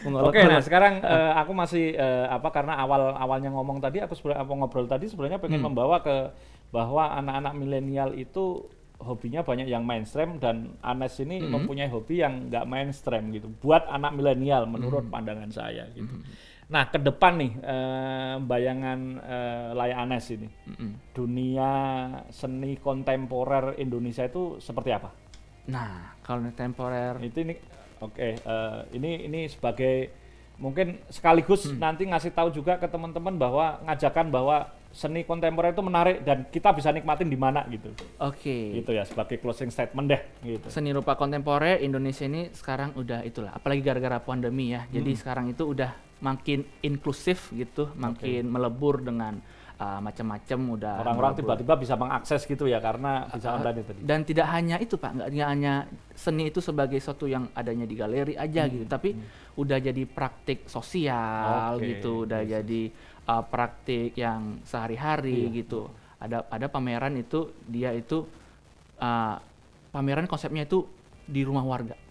Oke, 0.07 0.39
nah 0.45 0.61
sekarang 0.61 1.01
eh, 1.01 1.31
aku 1.35 1.51
masih 1.51 1.97
eh, 1.97 2.25
apa 2.29 2.53
karena 2.53 2.77
awal 2.77 3.17
awalnya 3.17 3.49
ngomong 3.49 3.81
tadi 3.81 3.97
aku 3.99 4.13
sebenarnya 4.13 4.45
ngobrol 4.45 4.85
tadi 4.85 5.09
sebenarnya 5.09 5.41
pengen 5.41 5.59
Hmm. 5.59 5.73
membawa 5.73 5.99
ke 6.05 6.31
bahwa 6.69 7.17
anak-anak 7.17 7.53
milenial 7.57 8.13
itu 8.13 8.69
hobinya 8.97 9.41
banyak 9.41 9.69
yang 9.69 9.85
mainstream 9.85 10.37
dan 10.37 10.73
Anes 10.81 11.17
ini 11.17 11.41
Hmm. 11.41 11.53
mempunyai 11.59 11.89
hobi 11.89 12.21
yang 12.21 12.47
nggak 12.47 12.65
mainstream 12.65 13.29
gitu. 13.33 13.49
Buat 13.57 13.89
anak 13.89 14.13
milenial 14.13 14.69
menurut 14.69 15.05
Hmm. 15.05 15.13
pandangan 15.13 15.49
saya 15.49 15.89
gitu. 15.91 16.13
Nah, 16.67 16.83
ke 16.91 16.99
depan 16.99 17.39
nih 17.39 17.51
eh, 17.63 18.35
bayangan 18.43 18.99
eh, 19.23 19.69
Laya 19.71 20.03
Anes 20.03 20.27
ini. 20.35 20.51
Mm-mm. 20.67 20.91
Dunia 21.15 21.71
seni 22.29 22.75
kontemporer 22.75 23.79
Indonesia 23.79 24.27
itu 24.27 24.59
seperti 24.59 24.91
apa? 24.91 25.09
Nah, 25.71 26.15
kalau 26.23 26.47
temporer, 26.55 27.15
itu 27.23 27.43
ini 27.43 27.55
oke 28.03 28.19
eh, 28.19 28.79
ini 28.95 29.27
ini 29.27 29.47
sebagai 29.47 30.11
mungkin 30.59 30.99
sekaligus 31.07 31.69
Hmm. 31.69 31.79
nanti 31.79 32.03
ngasih 32.09 32.33
tahu 32.33 32.49
juga 32.49 32.75
ke 32.81 32.87
teman-teman 32.89 33.35
bahwa 33.37 33.79
ngajakan 33.85 34.27
bahwa 34.33 34.57
seni 34.89 35.21
kontemporer 35.23 35.75
itu 35.75 35.83
menarik 35.83 36.23
dan 36.23 36.47
kita 36.47 36.73
bisa 36.73 36.89
nikmatin 36.89 37.27
di 37.27 37.37
mana 37.37 37.61
gitu 37.69 37.91
oke. 38.17 38.57
gitu 38.81 38.91
ya 38.91 39.03
sebagai 39.05 39.37
closing 39.37 39.69
statement 39.69 40.07
deh 40.09 40.21
gitu 40.41 40.67
Seni 40.67 40.89
rupa 40.89 41.13
kontemporer 41.13 41.79
Indonesia 41.79 42.25
ini 42.25 42.49
sekarang 42.51 42.97
udah 42.97 43.21
itulah, 43.21 43.53
apalagi 43.53 43.81
gara-gara 43.83 44.17
pandemi 44.17 44.73
ya. 44.73 44.87
Jadi 44.89 45.11
Hmm. 45.13 45.19
sekarang 45.19 45.45
itu 45.51 45.63
udah 45.63 45.91
makin 46.17 46.65
inklusif 46.81 47.53
gitu, 47.53 47.93
makin 47.93 48.49
melebur 48.49 49.05
dengan 49.05 49.37
uh, 49.77 50.01
macam-macam 50.01 50.59
udah 50.73 50.93
orang-orang 51.05 51.33
tiba-tiba 51.37 51.73
bisa 51.77 51.93
mengakses 51.93 52.41
gitu 52.49 52.65
ya 52.65 52.81
karena 52.81 53.29
bisa 53.29 53.53
Uh, 53.53 53.55
online 53.61 53.85
tadi 53.85 53.99
Dan 54.01 54.19
tidak 54.25 54.47
hanya 54.49 54.75
itu 54.81 54.97
Pak, 54.97 55.11
nggak 55.13 55.29
hanya 55.45 55.85
seni 56.17 56.49
itu 56.49 56.57
sebagai 56.57 56.97
sesuatu 56.97 57.29
yang 57.29 57.53
adanya 57.53 57.85
di 57.85 57.93
galeri 57.93 58.33
aja 58.33 58.65
Hmm, 58.65 58.71
gitu, 58.73 58.85
tapi 58.89 59.13
udah 59.57 59.77
jadi 59.77 60.03
praktik 60.09 60.65
sosial 60.65 61.77
Oke, 61.77 61.85
gitu, 62.01 62.25
udah 62.25 62.41
yes. 62.41 62.49
jadi 62.61 62.81
uh, 63.27 63.43
praktik 63.45 64.15
yang 64.15 64.63
sehari-hari 64.63 65.51
Iya, 65.51 65.61
gitu. 65.61 65.91
Ada 66.17 66.47
ada 66.49 66.65
pameran 66.71 67.13
itu 67.19 67.53
dia 67.69 67.93
itu 67.93 68.25
uh, 68.97 69.35
pameran 69.93 70.25
konsepnya 70.25 70.65
itu 70.65 70.87
di 71.27 71.43
rumah 71.43 71.61
warga. 71.61 72.06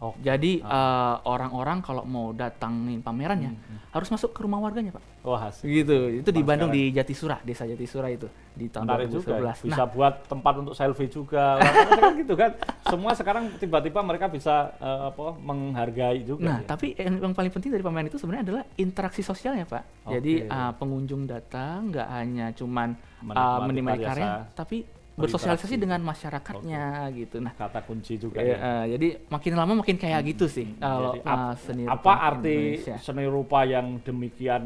Oh 0.00 0.12
Jadi 0.18 0.60
uh, 0.60 1.16
orang-orang 1.24 1.78
kalau 1.80 2.02
mau 2.02 2.32
datangin 2.32 3.00
pamerannya 3.00 3.52
Hmm, 3.52 3.78
harus 3.90 4.08
masuk 4.08 4.30
ke 4.30 4.40
rumah 4.40 4.56
warganya 4.58 4.90
Pak. 4.90 5.02
wah 5.20 5.50
asik. 5.50 5.66
Gitu. 5.66 6.22
Itu 6.22 6.30
di 6.30 6.40
Bandung 6.40 6.70
sekarang. 6.70 6.88
di 6.88 6.96
Jatisura, 6.96 7.36
Desa 7.40 7.64
Jatisura 7.64 8.08
itu 8.08 8.24
di 8.50 8.66
tahun 8.66 8.86
menarik 8.86 9.08
juga 9.10 9.30
ya. 9.36 9.52
2011. 9.52 9.66
bisa 9.66 9.82
buat 9.86 10.14
tempat 10.26 10.54
untuk 10.58 10.74
selfie 10.74 11.06
juga 11.06 11.56
Orang-orang 11.56 12.00
kan 12.00 12.12
gitu 12.16 12.34
kan 12.34 12.50
semua 12.82 13.12
sekarang 13.12 13.44
tiba-tiba 13.56 14.00
mereka 14.00 14.26
bisa 14.26 14.72
eh, 14.76 15.02
apa 15.08 15.36
menghargai 15.36 16.24
juga 16.24 16.40
Nah, 16.40 16.58
ya. 16.58 16.66
tapi 16.66 16.94
yang, 16.94 17.20
yang 17.20 17.34
paling 17.34 17.50
penting 17.50 17.70
dari 17.70 17.82
pameran 17.82 18.06
itu 18.06 18.16
sebenarnya 18.16 18.44
adalah 18.46 18.64
interaksi 18.74 19.20
sosialnya, 19.20 19.66
Pak. 19.66 20.08
Jadi 20.08 20.32
Oke. 20.42 20.50
uh, 20.50 20.72
pengunjung 20.74 21.22
datang 21.24 21.90
nggak 21.90 22.08
hanya 22.10 22.46
cuman 22.50 22.88
uh, 23.28 23.58
Menikmati 23.62 24.00
karya 24.00 24.48
tapi 24.52 24.78
bersosialisasi 25.20 25.74
dengan 25.76 26.00
masyarakatnya 26.00 26.84
gitu. 27.12 27.36
Nah, 27.38 27.52
kata 27.52 27.80
kunci 27.82 28.16
juga 28.16 28.40
ya, 28.40 28.52
ya. 28.52 28.56
uh, 28.56 28.84
jadi 28.88 29.08
makin 29.26 29.52
lama 29.54 29.72
makin 29.78 29.96
kayak 29.96 30.20
gitu 30.26 30.46
sih 30.46 30.72
kalau 30.76 31.14
Jadi 31.14 31.20
uh, 31.24 31.54
seni 31.56 31.82
apa 31.84 31.94
rupa 31.94 32.12
arti 32.16 32.56
Indonesia. 32.80 32.94
seni 32.98 33.24
rupa 33.24 33.58
yang 33.62 33.86
demikian 34.00 34.62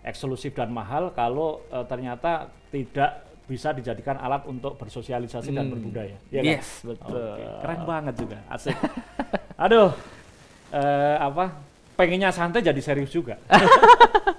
eksklusif 0.00 0.54
dan 0.54 0.70
mahal 0.70 1.10
kalau 1.10 1.66
eh, 1.66 1.82
ternyata 1.84 2.46
tidak 2.70 3.26
bisa 3.42 3.70
dijadikan 3.70 4.14
alat 4.16 4.46
untuk 4.46 4.74
bersosialisasi 4.74 5.50
dan 5.50 5.66
Hmm. 5.66 5.74
berbudaya 5.74 6.14
ya 6.30 6.42
kan? 6.42 6.54
Yes, 6.54 6.82
betul. 6.82 7.34
Oke, 7.34 7.42
keren 7.58 7.80
banget 7.82 8.14
juga 8.16 8.38
asik 8.46 8.78
aduh 9.58 9.90
eh, 10.70 11.16
apa 11.18 11.58
pengennya 11.94 12.30
santai 12.30 12.62
jadi 12.62 12.78
serius 12.78 13.10
juga 13.10 13.34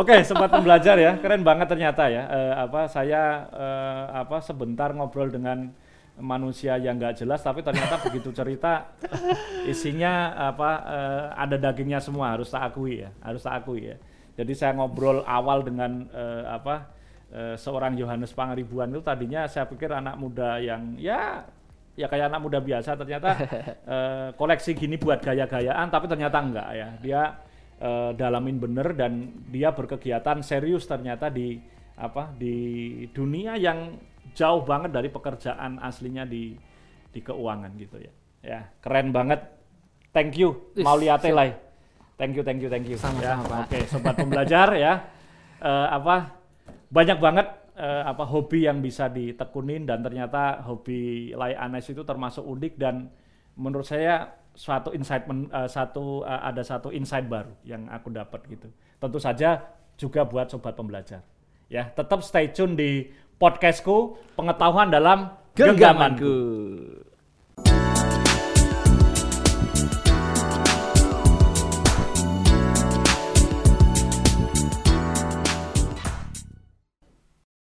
Oke, 0.00 0.24
sempat 0.24 0.48
belajar 0.64 0.96
ya, 0.96 1.12
keren 1.20 1.44
banget 1.44 1.68
ternyata 1.68 2.08
ya. 2.08 2.24
Eh, 2.24 2.54
apa 2.56 2.88
saya 2.88 3.44
eh, 3.52 4.04
apa 4.24 4.40
sebentar 4.40 4.96
ngobrol 4.96 5.28
dengan 5.28 5.68
manusia 6.16 6.80
yang 6.80 6.96
nggak 6.96 7.20
jelas 7.20 7.44
tapi 7.44 7.60
ternyata 7.60 8.00
begitu 8.00 8.32
cerita 8.32 8.96
isinya 9.68 10.32
apa 10.36 10.70
eh, 10.88 11.24
ada 11.36 11.56
dagingnya 11.60 12.00
semua 12.00 12.32
harus 12.32 12.48
tak 12.48 12.72
akui 12.72 13.04
ya 13.04 13.12
harus 13.20 13.44
tak 13.44 13.60
akui 13.60 13.92
ya. 13.92 13.96
Jadi 14.40 14.56
saya 14.56 14.72
ngobrol 14.72 15.20
awal 15.28 15.68
dengan 15.68 16.08
eh, 16.16 16.44
apa 16.48 16.88
eh, 17.28 17.54
seorang 17.60 17.92
Yohanes 18.00 18.32
Pangaribuan 18.32 18.88
itu 18.88 19.04
tadinya 19.04 19.44
saya 19.52 19.68
pikir 19.68 19.92
anak 19.92 20.16
muda 20.16 20.56
yang 20.64 20.96
ya 20.96 21.44
ya 21.92 22.08
kayak 22.08 22.32
anak 22.32 22.40
muda 22.40 22.56
biasa 22.56 22.96
ternyata 22.96 23.36
eh, 23.96 24.28
koleksi 24.32 24.72
gini 24.72 24.96
buat 24.96 25.20
gaya-gayaan 25.20 25.92
tapi 25.92 26.08
ternyata 26.08 26.40
enggak 26.40 26.68
ya. 26.72 26.88
Dia 27.04 27.22
eh, 27.80 28.10
dalamin 28.14 28.60
bener 28.60 28.92
dan 28.92 29.42
dia 29.48 29.72
berkegiatan 29.72 30.44
serius 30.44 30.84
ternyata 30.84 31.32
di 31.32 31.56
apa 32.00 32.32
di 32.36 32.56
dunia 33.12 33.56
yang 33.56 33.96
jauh 34.32 34.62
banget 34.64 34.94
dari 34.94 35.08
pekerjaan 35.08 35.80
aslinya 35.82 36.24
di 36.28 36.54
di 37.10 37.20
keuangan 37.20 37.72
gitu 37.76 37.96
ya. 37.98 38.12
Ya, 38.40 38.60
keren 38.80 39.12
banget. 39.12 39.44
Thank 40.10 40.40
you 40.40 40.72
Is, 40.72 40.82
Mauliate. 40.82 41.30
Lai. 41.30 41.52
Thank 42.16 42.36
you, 42.36 42.42
thank 42.44 42.60
you, 42.60 42.68
thank 42.68 42.88
you. 42.88 42.96
Sama-sama, 43.00 43.44
ya, 43.44 43.48
Pak. 43.48 43.60
Oke, 43.68 43.78
sobat 43.88 44.14
pembelajar 44.16 44.68
ya. 44.76 44.92
Eh, 45.60 45.88
apa 45.92 46.40
banyak 46.88 47.20
banget 47.20 47.46
eh, 47.76 48.02
apa 48.08 48.24
hobi 48.24 48.64
yang 48.64 48.80
bisa 48.80 49.12
ditekunin 49.12 49.84
dan 49.84 50.00
ternyata 50.00 50.64
hobi 50.64 51.32
Lai 51.36 51.52
Anes 51.52 51.84
itu 51.84 52.00
termasuk 52.00 52.44
unik 52.44 52.80
dan 52.80 53.12
menurut 53.60 53.84
saya 53.84 54.39
suatu 54.54 54.92
insight 54.92 55.24
men- 55.30 55.50
eh, 55.50 55.68
satu 55.70 56.22
eh, 56.26 56.40
ada 56.46 56.62
satu 56.62 56.90
insight 56.90 57.26
baru 57.26 57.54
yang 57.64 57.88
aku 57.88 58.10
dapat 58.12 58.44
gitu. 58.50 58.68
Tentu 59.00 59.18
saja 59.18 59.64
juga 59.96 60.24
buat 60.24 60.48
sobat 60.48 60.76
pembelajar. 60.76 61.24
Ya, 61.70 61.86
tetap 61.92 62.20
stay 62.26 62.50
tune 62.50 62.74
di 62.74 63.08
podcastku 63.38 64.18
pengetahuan 64.34 64.90
dalam 64.90 65.32
genggamanku. 65.56 65.78
Genggamanku. 65.78 66.36